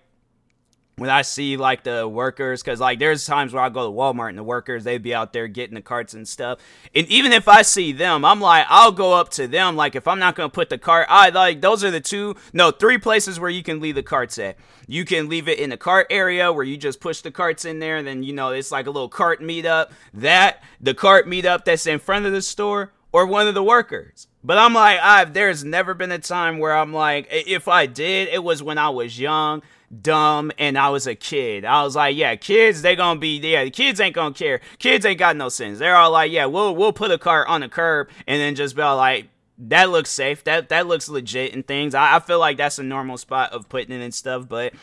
when 0.96 1.10
I 1.10 1.24
see 1.24 1.58
like 1.58 1.84
the 1.84 2.08
workers, 2.08 2.62
because 2.62 2.80
like 2.80 3.00
there's 3.00 3.26
times 3.26 3.54
where 3.54 3.64
I 3.64 3.70
go 3.70 3.90
to 3.90 3.96
Walmart 3.96 4.30
and 4.30 4.38
the 4.38 4.44
workers 4.44 4.84
they'd 4.84 5.02
be 5.02 5.14
out 5.14 5.34
there 5.34 5.48
getting 5.48 5.76
the 5.76 5.82
carts 5.82 6.14
and 6.14 6.28
stuff, 6.28 6.60
and 6.94 7.08
even 7.08 7.32
if 7.32 7.48
I 7.48 7.64
see 7.64 7.92
them, 7.92 8.24
I'm 8.24 8.40
like 8.40 8.66
I'll 8.70 8.92
go 8.92 9.14
up 9.14 9.30
to 9.32 9.48
them. 9.48 9.76
Like 9.76 9.96
if 9.96 10.08
I'm 10.08 10.20
not 10.20 10.36
gonna 10.36 10.50
put 10.50 10.70
the 10.70 10.78
cart, 10.78 11.08
I 11.10 11.30
like 11.30 11.62
those 11.62 11.84
are 11.84 11.92
the 11.92 12.02
two, 12.02 12.36
no, 12.54 12.72
three 12.72 12.98
places 12.98 13.40
where 13.40 13.50
you 13.50 13.64
can 13.64 13.80
leave 13.80 13.96
the 13.96 14.04
carts 14.04 14.38
at. 14.38 14.58
You 14.88 15.06
can 15.06 15.30
leave 15.30 15.48
it 15.48 15.60
in 15.60 15.72
the 15.72 15.78
cart 15.78 16.08
area 16.10 16.52
where 16.52 16.64
you 16.64 16.78
just 16.78 17.00
push 17.00 17.22
the 17.22 17.32
carts 17.32 17.66
in 17.66 17.80
there, 17.80 17.98
and 17.98 18.08
then 18.08 18.22
you 18.22 18.34
know 18.34 18.50
it's 18.50 18.72
like 18.72 18.86
a 18.86 18.92
little 18.92 19.10
cart 19.10 19.42
meetup. 19.42 19.92
That 20.14 20.64
the 20.80 20.94
cart 20.94 21.26
meetup 21.28 21.66
that's 21.66 21.88
in 21.88 22.00
front 22.00 22.26
of 22.26 22.34
the 22.34 22.42
store 22.42 22.92
or 23.12 23.26
one 23.26 23.48
of 23.48 23.54
the 23.56 23.64
workers. 23.64 24.28
But 24.44 24.58
I'm 24.58 24.74
like, 24.74 25.00
I've 25.00 25.34
there's 25.34 25.64
never 25.64 25.94
been 25.94 26.12
a 26.12 26.20
time 26.20 26.60
where 26.60 26.76
I'm 26.76 26.94
like, 26.94 27.28
if 27.32 27.68
I 27.68 27.88
did, 27.88 28.28
it 28.28 28.44
was 28.44 28.62
when 28.62 28.78
I 28.78 28.90
was 28.90 29.20
young 29.20 29.64
dumb 30.02 30.52
and 30.58 30.78
I 30.78 30.90
was 30.90 31.08
a 31.08 31.16
kid. 31.16 31.66
I 31.66 31.84
was 31.84 31.96
like, 31.96 32.16
yeah, 32.16 32.36
kids, 32.36 32.82
they 32.82 32.96
gonna 32.96 33.20
be 33.20 33.38
yeah, 33.40 33.64
the 33.64 33.72
kids 33.72 34.00
ain't 34.00 34.16
gonna 34.16 34.34
care. 34.34 34.62
Kids 34.80 35.06
ain't 35.06 35.20
got 35.20 35.36
no 35.36 35.50
sense. 35.50 35.80
They're 35.80 35.96
all 35.96 36.12
like, 36.12 36.32
yeah, 36.32 36.46
we'll 36.46 36.76
we'll 36.76 36.94
put 36.94 37.12
a 37.12 37.18
car 37.18 37.46
on 37.48 37.62
the 37.62 37.70
curb 37.70 38.10
and 38.28 38.40
then 38.40 38.56
just 38.56 38.76
be 38.76 38.82
like 38.82 39.28
that 39.58 39.90
looks 39.90 40.10
safe. 40.10 40.44
That 40.44 40.70
that 40.70 40.88
looks 40.88 41.10
legit 41.10 41.54
and 41.54 41.66
things. 41.66 41.96
I, 41.96 42.16
I 42.16 42.20
feel 42.20 42.40
like 42.40 42.58
that's 42.58 42.80
a 42.80 42.84
normal 42.84 43.18
spot 43.18 43.54
of 43.54 43.70
putting 43.70 43.96
it 43.96 44.04
and 44.04 44.14
stuff, 44.14 44.48
but 44.48 44.74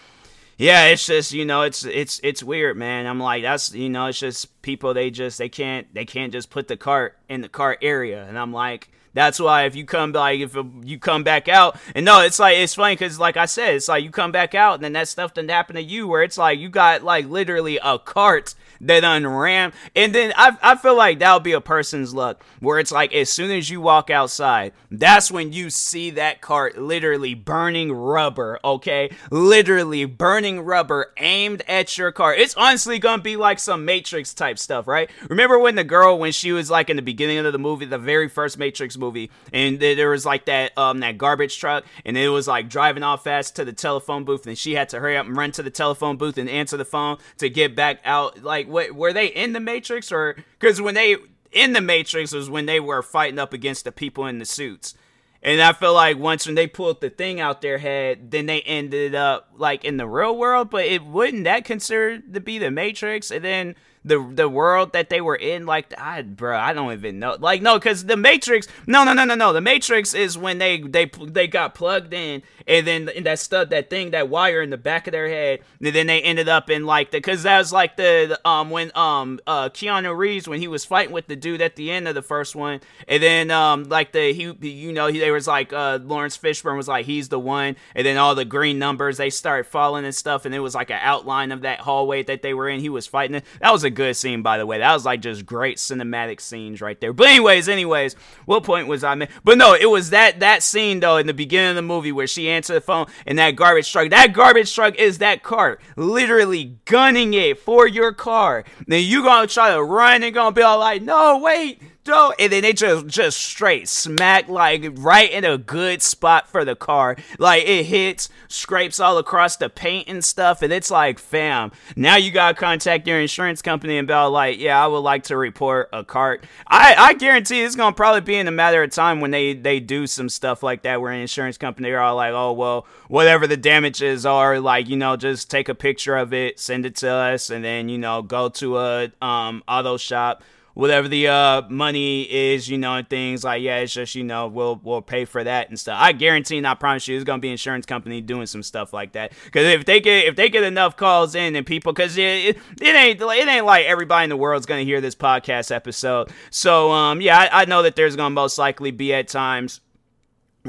yeah, 0.61 0.87
it's 0.87 1.07
just 1.07 1.33
you 1.33 1.45
know, 1.45 1.63
it's 1.63 1.85
it's 1.85 2.21
it's 2.23 2.43
weird, 2.43 2.77
man. 2.77 3.07
I'm 3.07 3.19
like, 3.19 3.43
that's 3.43 3.75
you 3.75 3.89
know, 3.89 4.07
it's 4.07 4.19
just 4.21 4.61
people 4.63 4.93
they 4.93 5.11
just 5.11 5.39
they 5.39 5.49
can't 5.49 5.93
they 5.95 6.05
can't 6.05 6.33
just 6.33 6.51
put 6.51 6.69
the 6.69 6.77
cart 6.77 7.17
in 7.29 7.41
the 7.41 7.49
cart 7.49 7.79
area, 7.81 8.27
and 8.27 8.39
I'm 8.39 8.53
like, 8.53 8.91
that's 9.13 9.41
why 9.41 9.65
if 9.65 9.75
you 9.75 9.85
come 9.85 10.13
like 10.13 10.41
if 10.41 10.57
you 10.83 10.99
come 10.99 11.25
back 11.25 11.49
out 11.49 11.77
and 11.95 12.05
no, 12.05 12.21
it's 12.21 12.39
like 12.39 12.57
it's 12.57 12.75
funny 12.75 12.95
because 12.95 13.19
like 13.19 13.37
I 13.37 13.47
said, 13.47 13.75
it's 13.75 13.89
like 13.89 14.05
you 14.05 14.11
come 14.11 14.33
back 14.33 14.55
out 14.55 14.75
and 14.75 14.85
then 14.85 14.93
that 14.93 15.09
stuff 15.09 15.35
doesn't 15.35 15.49
happen 15.49 15.77
to 15.77 15.83
you 15.83 16.07
where 16.07 16.23
it's 16.23 16.39
like 16.39 16.59
you 16.59 16.69
got 16.69 17.03
like 17.03 17.27
literally 17.27 17.79
a 17.83 17.99
cart 17.99 18.55
that 18.83 19.03
unram 19.03 19.73
and 19.95 20.15
then 20.15 20.33
I 20.37 20.57
I 20.63 20.77
feel 20.77 20.97
like 20.97 21.19
that'll 21.19 21.41
be 21.41 21.53
a 21.53 21.61
person's 21.61 22.15
luck 22.15 22.43
where 22.61 22.79
it's 22.79 22.93
like 22.93 23.13
as 23.13 23.31
soon 23.31 23.51
as 23.51 23.69
you 23.69 23.81
walk 23.81 24.11
outside, 24.11 24.73
that's 24.91 25.31
when 25.31 25.53
you 25.53 25.71
see 25.71 26.11
that 26.11 26.41
cart 26.41 26.79
literally 26.79 27.35
burning 27.35 27.93
rubber, 27.93 28.59
okay? 28.65 29.11
Literally 29.31 30.05
burning 30.05 30.61
rubber 30.61 31.13
aimed 31.19 31.63
at 31.67 31.99
your 31.99 32.13
car. 32.13 32.35
It's 32.35 32.55
honestly 32.55 32.99
gonna 32.99 33.23
be 33.23 33.37
like 33.37 33.59
some 33.59 33.85
Matrix 33.85 34.33
type 34.35 34.59
stuff, 34.59 34.87
right? 34.87 35.11
Remember 35.29 35.59
when 35.59 35.75
the 35.75 35.85
girl 35.85 36.19
when 36.19 36.33
she 36.33 36.53
was 36.53 36.71
like 36.71 36.89
in 36.91 36.97
the 36.97 37.03
beginning 37.03 37.39
of 37.39 37.53
the 37.53 37.59
movie, 37.59 37.87
the 37.87 37.99
very 37.99 38.29
first 38.29 38.57
Matrix 38.57 38.97
movie, 39.01 39.31
and 39.53 39.81
there 39.81 40.11
was 40.11 40.25
like 40.25 40.45
that 40.45 40.77
um 40.79 41.01
that 41.01 41.19
garbage 41.19 41.59
truck, 41.59 41.85
and 42.05 42.17
it 42.17 42.29
was 42.29 42.47
like 42.47 42.69
driving 42.69 43.03
off 43.03 43.25
fast 43.25 43.57
to 43.57 43.65
the 43.65 43.73
telephone 43.73 44.25
booth, 44.25 44.47
and 44.47 44.57
she 44.57 44.75
had 44.75 44.89
to 44.91 45.01
hurry 45.01 45.17
up 45.17 45.27
and 45.27 45.37
run 45.37 45.51
to 45.53 45.63
the 45.63 45.71
telephone 45.71 46.17
booth 46.17 46.39
and 46.39 46.49
answer 46.49 46.77
the 46.77 46.85
phone 46.85 47.19
to 47.39 47.51
get 47.51 47.75
back 47.75 48.01
out. 48.05 48.43
Like, 48.43 48.69
what 48.69 48.93
were 48.93 49.13
they 49.13 49.27
in 49.27 49.53
the 49.53 49.61
Matrix 49.61 50.13
or 50.13 50.37
because 50.59 50.81
when 50.81 50.95
they 50.95 51.17
in 51.53 51.73
the 51.73 51.81
Matrix 51.81 52.33
was 52.33 52.49
when 52.49 52.67
they 52.67 52.81
were 52.81 53.03
fighting 53.03 53.39
up 53.39 53.53
against 53.53 53.85
the 53.85 53.93
people 53.93 54.27
in 54.27 54.39
the 54.39 54.45
suits. 54.45 54.95
And 55.43 55.63
I 55.63 55.73
feel 55.73 55.95
like 55.95 56.19
once 56.19 56.45
when 56.45 56.55
they 56.55 56.67
pulled 56.67 57.01
the 57.01 57.09
thing 57.09 57.41
out 57.41 57.63
their 57.63 57.79
head, 57.79 58.31
then 58.31 58.47
they 58.47 58.61
ended 58.63 59.15
up 59.15 59.51
like 59.57 59.85
in 59.85 59.97
the 59.97 60.07
real 60.07 60.37
world. 60.37 60.71
But 60.71 60.85
it 60.85 61.05
wouldn't 61.05 61.45
that 61.45 61.65
considered 61.65 62.35
to 62.35 62.41
be 62.41 62.59
the 62.59 62.71
Matrix? 62.71 63.31
And 63.31 63.45
then 63.45 63.75
the 64.05 64.19
the 64.35 64.49
world 64.49 64.93
that 64.93 65.11
they 65.11 65.21
were 65.21 65.37
in 65.37 65.67
like 65.67 65.93
I 65.99 66.23
bro 66.23 66.57
I 66.57 66.73
don't 66.73 66.93
even 66.93 67.19
know. 67.19 67.37
Like 67.39 67.63
no 67.63 67.79
because 67.79 68.05
the 68.07 68.17
Matrix 68.17 68.67
no 68.87 69.05
no 69.05 69.13
no 69.13 69.25
no 69.25 69.35
no. 69.35 69.53
The 69.53 69.61
Matrix 69.61 70.15
is 70.15 70.39
when 70.39 70.59
they 70.59 70.79
they 70.81 71.11
they 71.23 71.47
got 71.47 71.75
plugged 71.75 72.15
in 72.15 72.43
and 72.67 72.87
then 72.87 73.09
in 73.11 73.25
that 73.25 73.39
stud 73.39 73.71
that 73.71 73.91
thing 73.91 74.11
that 74.13 74.29
wire 74.29 74.63
in 74.63 74.71
the 74.71 74.79
back 74.79 75.07
of 75.07 75.13
their 75.13 75.29
head 75.29 75.61
and 75.81 75.95
then 75.95 76.07
they 76.07 76.23
ended 76.23 76.49
up 76.49 76.71
in 76.71 76.87
like 76.87 77.11
the 77.11 77.19
because 77.19 77.43
that 77.43 77.59
was 77.59 77.73
like 77.73 77.97
the, 77.97 78.27
the, 78.29 78.49
um 78.49 78.71
when 78.71 78.91
um 78.95 79.39
uh 79.47 79.69
Keanu 79.69 80.17
Reeves 80.17 80.49
when 80.49 80.61
he 80.61 80.69
was 80.69 80.85
fighting 80.85 81.13
with 81.13 81.27
the 81.27 81.37
dude 81.37 81.61
at 81.61 81.77
the 81.77 81.91
end 81.91 82.09
of 82.09 82.15
the 82.15 82.23
first 82.23 82.57
one 82.57 82.81
and 83.07 83.23
then 83.23 83.51
um 83.51 83.85
like 83.85 84.13
the 84.13 84.33
he 84.33 84.55
you 84.67 84.93
know 84.93 85.09
he 85.09 85.19
there 85.19 85.33
was 85.33 85.47
like 85.47 85.73
uh 85.73 85.99
Laurence 86.03 86.39
Fishburne 86.39 86.77
was 86.77 86.89
like 86.89 87.07
he's 87.07 87.29
the 87.29 87.39
one 87.39 87.77
and 87.95 88.07
then 88.07 88.17
all 88.17 88.35
the 88.35 88.45
green 88.45 88.79
numbers 88.79 89.19
they 89.19 89.31
start 89.31 89.67
falling 89.67 90.05
and 90.05 90.15
stuff 90.15 90.45
and 90.45 90.55
it 90.55 90.61
was 90.61 90.75
like 90.75 90.91
an 90.91 91.01
outline 91.03 91.53
of 91.53 91.63
that 91.63 91.81
hallway 91.81 92.23
that 92.23 92.43
they 92.43 92.55
were 92.55 92.69
in 92.69 92.81
he 92.81 92.89
was 92.89 93.07
fighting 93.07 93.37
it. 93.37 93.45
That 93.61 93.73
was 93.73 93.85
a 93.85 93.90
good 93.91 94.17
scene, 94.17 94.43
by 94.43 94.59
the 94.59 94.67
way. 94.67 94.79
That 94.79 94.93
was 94.93 95.05
like 95.05 95.21
just 95.21 95.45
great 95.45 95.77
cinematic 95.79 96.41
scenes 96.41 96.81
right 96.81 97.01
there. 97.01 97.13
But 97.13 97.29
anyways, 97.29 97.69
anyways, 97.69 98.15
what 98.47 98.65
point 98.65 98.89
was 98.89 99.05
I 99.05 99.15
making? 99.15 99.35
But 99.45 99.59
no, 99.59 99.75
it 99.75 99.91
was 99.91 100.11
that 100.11 100.41
that 100.41 100.63
scene 100.63 101.01
though 101.01 101.17
in 101.17 101.27
the 101.27 101.35
beginning 101.35 101.71
of 101.71 101.77
the 101.77 101.83
movie 101.83 102.13
where 102.13 102.27
she 102.27 102.49
answered 102.49 102.75
the 102.75 102.81
phone 102.81 103.07
and 103.27 103.39
that 103.39 103.57
garbage 103.57 103.91
truck. 103.91 104.11
That 104.11 104.33
garbage 104.33 104.75
truck 104.75 104.97
is 104.97 105.19
that 105.19 105.43
car, 105.43 105.79
literally 105.97 106.79
gunning 106.85 107.35
it 107.35 107.59
for 107.59 107.87
your 107.87 108.13
car. 108.13 108.65
Then 108.87 109.05
you 109.05 109.23
gonna 109.23 109.47
try 109.47 109.75
to 109.75 109.83
run 109.83 110.23
and 110.23 110.35
gonna 110.35 110.53
be 110.53 110.63
all 110.63 110.79
like, 110.79 111.03
no, 111.03 111.39
wait 111.39 111.81
dope. 112.05 112.35
And 112.39 112.53
then 112.53 112.63
they 112.63 112.73
just 112.73 113.07
just 113.07 113.41
straight 113.41 113.89
smack 113.89 114.49
like 114.49 114.87
right 114.95 115.31
in 115.31 115.45
a 115.45 115.59
good 115.59 116.03
spot 116.03 116.49
for 116.49 116.65
the 116.65 116.77
car. 116.77 117.17
Like 117.39 117.65
it 117.67 117.85
hits, 117.85 118.29
scrapes 118.49 119.01
all 119.01 119.19
across 119.19 119.57
the 119.57 119.69
paint 119.69 120.09
and 120.09 120.25
stuff, 120.25 120.63
and 120.63 120.73
it's 120.73 120.91
like, 120.91 121.19
fam, 121.19 121.73
now 121.97 122.17
you 122.17 122.31
gotta 122.31 122.55
contact 122.55 123.07
your 123.07 123.21
insurance 123.21 123.63
company 123.63 123.99
and 123.99 124.09
be 124.09 124.15
like, 124.15 124.59
yeah, 124.59 124.83
I 124.83 124.87
would 124.87 124.99
like 124.99 125.25
to 125.25 125.37
report 125.37 125.89
a 125.93 126.05
cart. 126.05 126.45
I, 126.67 126.95
I 126.97 127.15
guarantee 127.15 127.63
it's 127.63 127.77
gonna 127.77 127.95
probably 127.95 128.21
be 128.21 128.37
in 128.37 128.49
a 128.49 128.53
matter 128.53 128.83
of 128.83 128.91
time 128.91 129.21
when 129.21 129.31
they 129.31 129.55
they 129.55 129.81
do 129.81 130.07
some 130.07 130.29
stuff 130.29 130.63
like 130.63 130.83
that 130.83 131.01
where 131.01 131.13
an 131.13 131.21
insurance 131.21 131.59
company 131.59 131.91
are 131.91 132.01
all 132.01 132.17
like, 132.17 132.33
oh 132.33 132.53
well, 132.53 132.87
whatever 133.09 133.47
the 133.47 133.57
damages 133.57 134.25
are, 134.27 134.61
like, 134.61 134.89
you 134.89 134.97
know, 134.97 135.17
just 135.17 135.51
take 135.51 135.69
a 135.69 135.75
picture 135.75 136.17
of 136.17 136.33
it, 136.33 136.59
send 136.59 136.87
it 136.87 136.97
to 136.97 137.11
us, 137.11 137.51
and 137.51 137.65
then, 137.65 137.89
you 137.89 137.99
know, 137.99 138.23
go 138.23 138.49
to 138.49 138.79
a 138.79 139.13
um 139.21 139.63
auto 139.69 139.97
shop 139.97 140.43
whatever 140.75 141.09
the 141.09 141.29
uh, 141.29 141.63
money 141.69 142.23
is, 142.23 142.69
you 142.69 142.79
know, 142.79 142.95
and 142.97 143.09
things 143.09 143.45
like 143.45 143.63
yeah, 143.63 143.79
it's 143.79 143.93
just 143.93 144.15
you 144.15 144.25
know 144.25 144.47
we'll 144.49 144.81
we'll 144.83 145.03
pay 145.03 145.25
for 145.25 145.43
that 145.43 145.69
and 145.69 145.79
stuff. 145.79 145.97
I 146.01 146.13
guarantee 146.13 146.59
and 146.59 146.67
I 146.67 146.75
promise 146.75 147.07
you, 147.09 147.17
it's 147.17 147.25
gonna 147.25 147.41
be 147.41 147.51
insurance 147.51 147.87
company 147.87 148.21
doing 148.21 148.47
some 148.47 148.63
stuff 148.63 148.93
like 148.93 149.13
that. 149.13 149.33
Because 149.45 149.67
if 149.67 149.85
they 149.85 150.01
get 150.01 150.27
if 150.27 150.37
they 150.37 150.49
get 150.49 150.63
enough 150.63 150.97
calls 150.97 151.35
in 151.35 151.57
and 151.57 151.67
people, 151.67 151.93
because 151.93 152.17
it, 152.17 152.23
it, 152.23 152.59
it 152.81 152.95
ain't 152.95 153.21
it 153.21 153.49
ain't 153.49 153.67
like 153.67 153.87
everybody 153.87 154.25
in 154.25 154.31
the 154.31 154.37
world's 154.37 154.67
gonna 154.67 154.83
hear 154.83 155.01
this 155.01 155.15
podcast 155.15 155.75
episode. 155.75 156.31
So 156.51 156.91
um 156.91 157.21
yeah, 157.21 157.39
I, 157.39 157.63
I 157.63 157.65
know 157.65 157.83
that 157.83 157.97
there's 157.97 158.17
gonna 158.17 158.31
most 158.31 158.59
likely 158.59 158.91
be 158.91 159.13
at 159.15 159.29
times 159.29 159.81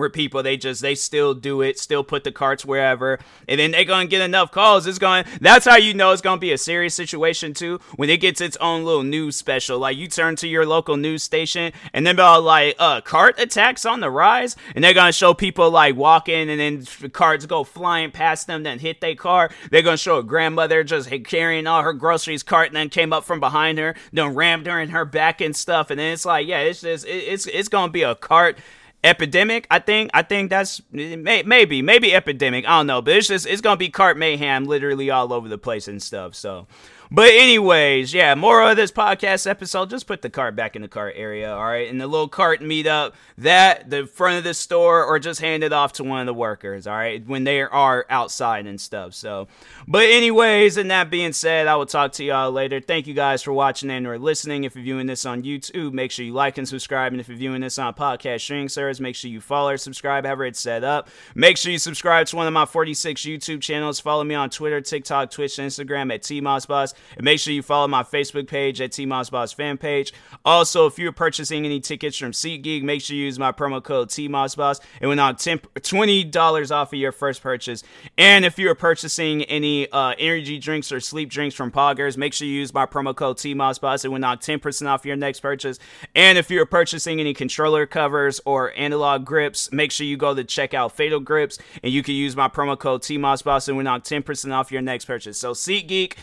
where 0.01 0.09
people. 0.09 0.43
They 0.43 0.57
just 0.57 0.81
they 0.81 0.95
still 0.95 1.33
do 1.33 1.61
it 1.61 1.79
still 1.79 2.03
put 2.03 2.23
the 2.23 2.31
carts 2.31 2.65
wherever. 2.65 3.19
And 3.47 3.59
then 3.59 3.71
they're 3.71 3.85
gonna 3.85 4.07
get 4.07 4.21
enough 4.21 4.51
calls. 4.51 4.85
It's 4.87 4.99
going 4.99 5.25
that's 5.39 5.65
how 5.65 5.77
you 5.77 5.93
know 5.93 6.11
it's 6.11 6.21
gonna 6.21 6.39
be 6.39 6.51
a 6.51 6.57
serious 6.57 6.93
situation 6.93 7.53
too. 7.53 7.79
When 7.95 8.09
it 8.09 8.17
gets 8.17 8.41
its 8.41 8.57
own 8.57 8.83
little 8.83 9.03
news 9.03 9.35
special. 9.35 9.79
Like 9.79 9.95
you 9.95 10.07
turn 10.07 10.35
to 10.37 10.47
your 10.47 10.65
local 10.65 10.97
news 10.97 11.23
station 11.23 11.71
and 11.93 12.05
then 12.05 12.15
about 12.15 12.43
like 12.43 12.75
uh 12.79 13.01
cart 13.01 13.39
attacks 13.39 13.85
on 13.85 14.01
the 14.01 14.09
rise? 14.09 14.55
And 14.75 14.83
they're 14.83 14.93
gonna 14.93 15.13
show 15.13 15.33
people 15.33 15.69
like 15.69 15.95
walking 15.95 16.49
and 16.49 16.59
then 16.59 17.09
carts 17.11 17.45
go 17.45 17.63
flying 17.63 18.11
past 18.11 18.47
them 18.47 18.63
then 18.63 18.79
hit 18.79 18.99
their 18.99 19.15
car. 19.15 19.51
They're 19.69 19.83
gonna 19.83 19.97
show 19.97 20.17
a 20.17 20.23
grandmother 20.23 20.83
just 20.83 21.09
carrying 21.25 21.67
all 21.67 21.83
her 21.83 21.93
groceries 21.93 22.43
cart 22.43 22.67
and 22.67 22.75
then 22.75 22.89
came 22.89 23.13
up 23.13 23.23
from 23.23 23.39
behind 23.39 23.77
her 23.77 23.95
then 24.11 24.33
rammed 24.33 24.65
her 24.65 24.79
in 24.79 24.89
her 24.89 25.05
back 25.05 25.41
and 25.41 25.55
stuff. 25.55 25.91
And 25.91 25.99
then 25.99 26.11
it's 26.11 26.25
like 26.25 26.47
yeah 26.47 26.59
it's 26.59 26.81
just 26.81 27.05
it, 27.05 27.09
it's 27.09 27.45
it's 27.45 27.69
gonna 27.69 27.91
be 27.91 28.01
a 28.01 28.15
cart 28.15 28.57
epidemic. 29.03 29.67
I 29.71 29.79
think 29.79 30.11
I 30.13 30.21
think 30.21 30.49
that's 30.49 30.81
may, 30.91 31.43
maybe 31.43 31.81
maybe 31.81 32.13
epidemic. 32.13 32.65
I 32.65 32.79
don't 32.79 32.87
know, 32.87 33.01
but 33.01 33.15
it's 33.15 33.27
just 33.27 33.47
it's 33.47 33.61
gonna 33.61 33.77
be 33.77 33.89
cart 33.89 34.17
mayhem 34.17 34.65
literally 34.65 35.09
all 35.09 35.33
over 35.33 35.47
the 35.47 35.57
place 35.57 35.87
and 35.87 36.01
stuff. 36.01 36.35
So 36.35 36.67
but 37.13 37.29
anyways, 37.29 38.13
yeah, 38.13 38.35
more 38.35 38.69
of 38.69 38.77
this 38.77 38.89
podcast 38.89 39.45
episode. 39.45 39.89
Just 39.89 40.07
put 40.07 40.21
the 40.21 40.29
cart 40.29 40.55
back 40.55 40.77
in 40.77 40.81
the 40.81 40.87
cart 40.87 41.15
area, 41.17 41.53
all 41.53 41.65
right? 41.65 41.89
In 41.89 41.97
the 41.97 42.07
little 42.07 42.29
cart 42.29 42.61
meetup, 42.61 43.11
that 43.37 43.89
the 43.89 44.07
front 44.07 44.37
of 44.37 44.45
the 44.45 44.53
store, 44.53 45.03
or 45.03 45.19
just 45.19 45.41
hand 45.41 45.61
it 45.61 45.73
off 45.73 45.91
to 45.93 46.05
one 46.05 46.21
of 46.21 46.25
the 46.25 46.33
workers, 46.33 46.87
all 46.87 46.95
right? 46.95 47.21
When 47.27 47.43
they 47.43 47.61
are 47.61 48.05
outside 48.09 48.65
and 48.65 48.79
stuff. 48.79 49.13
So, 49.13 49.49
but 49.89 50.05
anyways, 50.05 50.77
and 50.77 50.89
that 50.89 51.09
being 51.09 51.33
said, 51.33 51.67
I 51.67 51.75
will 51.75 51.85
talk 51.85 52.13
to 52.13 52.23
y'all 52.23 52.49
later. 52.49 52.79
Thank 52.79 53.07
you 53.07 53.13
guys 53.13 53.43
for 53.43 53.51
watching 53.51 53.91
and 53.91 54.07
or 54.07 54.17
listening. 54.17 54.63
If 54.63 54.75
you're 54.75 54.83
viewing 54.85 55.07
this 55.07 55.25
on 55.25 55.43
YouTube, 55.43 55.91
make 55.91 56.11
sure 56.11 56.23
you 56.23 56.33
like 56.33 56.57
and 56.57 56.67
subscribe. 56.67 57.11
And 57.11 57.19
if 57.19 57.27
you're 57.27 57.37
viewing 57.37 57.59
this 57.59 57.77
on 57.77 57.93
podcast 57.93 58.39
streaming 58.39 58.69
service, 58.69 59.01
make 59.01 59.15
sure 59.15 59.29
you 59.29 59.41
follow 59.41 59.71
or 59.71 59.77
subscribe, 59.77 60.25
however 60.25 60.45
it's 60.45 60.61
set 60.61 60.85
up. 60.85 61.09
Make 61.35 61.57
sure 61.57 61.73
you 61.73 61.77
subscribe 61.77 62.27
to 62.27 62.37
one 62.37 62.47
of 62.47 62.53
my 62.53 62.65
46 62.65 63.21
YouTube 63.23 63.61
channels. 63.61 63.99
Follow 63.99 64.23
me 64.23 64.35
on 64.35 64.49
Twitter, 64.49 64.79
TikTok, 64.79 65.29
Twitch, 65.29 65.57
Instagram 65.57 66.13
at 66.13 66.21
TMossBoss. 66.21 66.93
And 67.17 67.25
make 67.25 67.39
sure 67.39 67.53
you 67.53 67.61
follow 67.61 67.87
my 67.87 68.03
Facebook 68.03 68.47
page 68.47 68.81
at 68.81 68.91
T 68.91 69.05
Moss 69.05 69.29
Boss 69.29 69.53
fan 69.53 69.77
page. 69.77 70.13
Also, 70.45 70.85
if 70.85 70.97
you're 70.97 71.11
purchasing 71.11 71.65
any 71.65 71.79
tickets 71.79 72.17
from 72.17 72.31
SeatGeek, 72.31 72.83
make 72.83 73.01
sure 73.01 73.15
you 73.15 73.25
use 73.25 73.39
my 73.39 73.51
promo 73.51 73.83
code 73.83 74.09
T 74.09 74.27
Moss 74.27 74.55
Boss. 74.55 74.79
It 74.99 75.07
will 75.07 75.15
knock 75.15 75.37
$20 75.37 76.71
off 76.71 76.93
of 76.93 76.99
your 76.99 77.11
first 77.11 77.41
purchase. 77.41 77.83
And 78.17 78.45
if 78.45 78.57
you're 78.57 78.75
purchasing 78.75 79.43
any 79.43 79.91
uh, 79.91 80.13
energy 80.17 80.57
drinks 80.57 80.91
or 80.91 80.99
sleep 80.99 81.29
drinks 81.29 81.55
from 81.55 81.71
Poggers, 81.71 82.17
make 82.17 82.33
sure 82.33 82.47
you 82.47 82.53
use 82.53 82.73
my 82.73 82.85
promo 82.85 83.15
code 83.15 83.37
T 83.37 83.53
Moss 83.53 83.79
Boss. 83.79 84.05
It 84.05 84.09
will 84.09 84.19
knock 84.19 84.41
10% 84.41 84.87
off 84.87 85.05
your 85.05 85.15
next 85.15 85.39
purchase. 85.39 85.79
And 86.15 86.37
if 86.37 86.49
you're 86.49 86.65
purchasing 86.65 87.19
any 87.19 87.33
controller 87.33 87.85
covers 87.85 88.41
or 88.45 88.73
analog 88.75 89.25
grips, 89.25 89.71
make 89.71 89.91
sure 89.91 90.05
you 90.05 90.17
go 90.17 90.33
to 90.33 90.43
check 90.43 90.73
out 90.73 90.95
Fatal 90.95 91.19
Grips 91.19 91.57
and 91.83 91.91
you 91.91 92.03
can 92.03 92.15
use 92.15 92.35
my 92.35 92.47
promo 92.47 92.77
code 92.77 93.03
T 93.03 93.17
Moss 93.17 93.41
Boss 93.41 93.67
and 93.67 93.77
we 93.77 93.83
knock 93.83 94.03
10% 94.03 94.53
off 94.53 94.71
your 94.71 94.81
next 94.81 95.05
purchase. 95.05 95.37
So 95.37 95.53
SeatGeek 95.53 96.17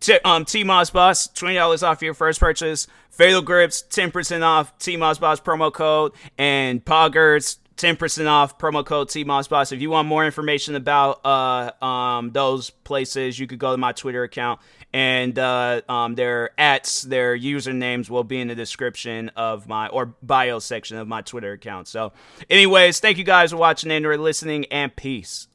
T- 0.00 0.18
um, 0.24 0.44
T-Moss 0.44 0.90
Boss, 0.90 1.28
$20 1.28 1.86
off 1.86 2.02
your 2.02 2.14
first 2.14 2.40
purchase. 2.40 2.86
Fatal 3.10 3.42
Grips, 3.42 3.82
10% 3.82 4.42
off 4.42 4.76
T-Moss 4.78 5.18
Boss 5.18 5.40
promo 5.40 5.72
code. 5.72 6.12
And 6.38 6.84
Poggers, 6.84 7.58
10% 7.76 8.26
off 8.26 8.58
promo 8.58 8.84
code 8.84 9.08
T-Moss 9.08 9.48
Boss. 9.48 9.72
If 9.72 9.80
you 9.80 9.90
want 9.90 10.08
more 10.08 10.24
information 10.24 10.74
about 10.74 11.24
uh, 11.24 11.72
um, 11.84 12.30
those 12.30 12.70
places, 12.70 13.38
you 13.38 13.46
could 13.46 13.58
go 13.58 13.72
to 13.72 13.76
my 13.76 13.92
Twitter 13.92 14.22
account. 14.22 14.60
And 14.92 15.38
uh, 15.38 15.82
um, 15.88 16.14
their 16.14 16.50
ats, 16.58 17.02
their 17.02 17.36
usernames 17.36 18.10
will 18.10 18.24
be 18.24 18.40
in 18.40 18.48
the 18.48 18.54
description 18.54 19.30
of 19.36 19.68
my, 19.68 19.88
or 19.88 20.14
bio 20.22 20.58
section 20.58 20.96
of 20.96 21.06
my 21.06 21.22
Twitter 21.22 21.52
account. 21.52 21.88
So 21.88 22.12
anyways, 22.48 23.00
thank 23.00 23.18
you 23.18 23.24
guys 23.24 23.52
for 23.52 23.56
watching 23.56 23.90
and 23.92 24.04
or 24.04 24.18
listening, 24.18 24.64
and 24.66 24.94
peace. 24.94 25.46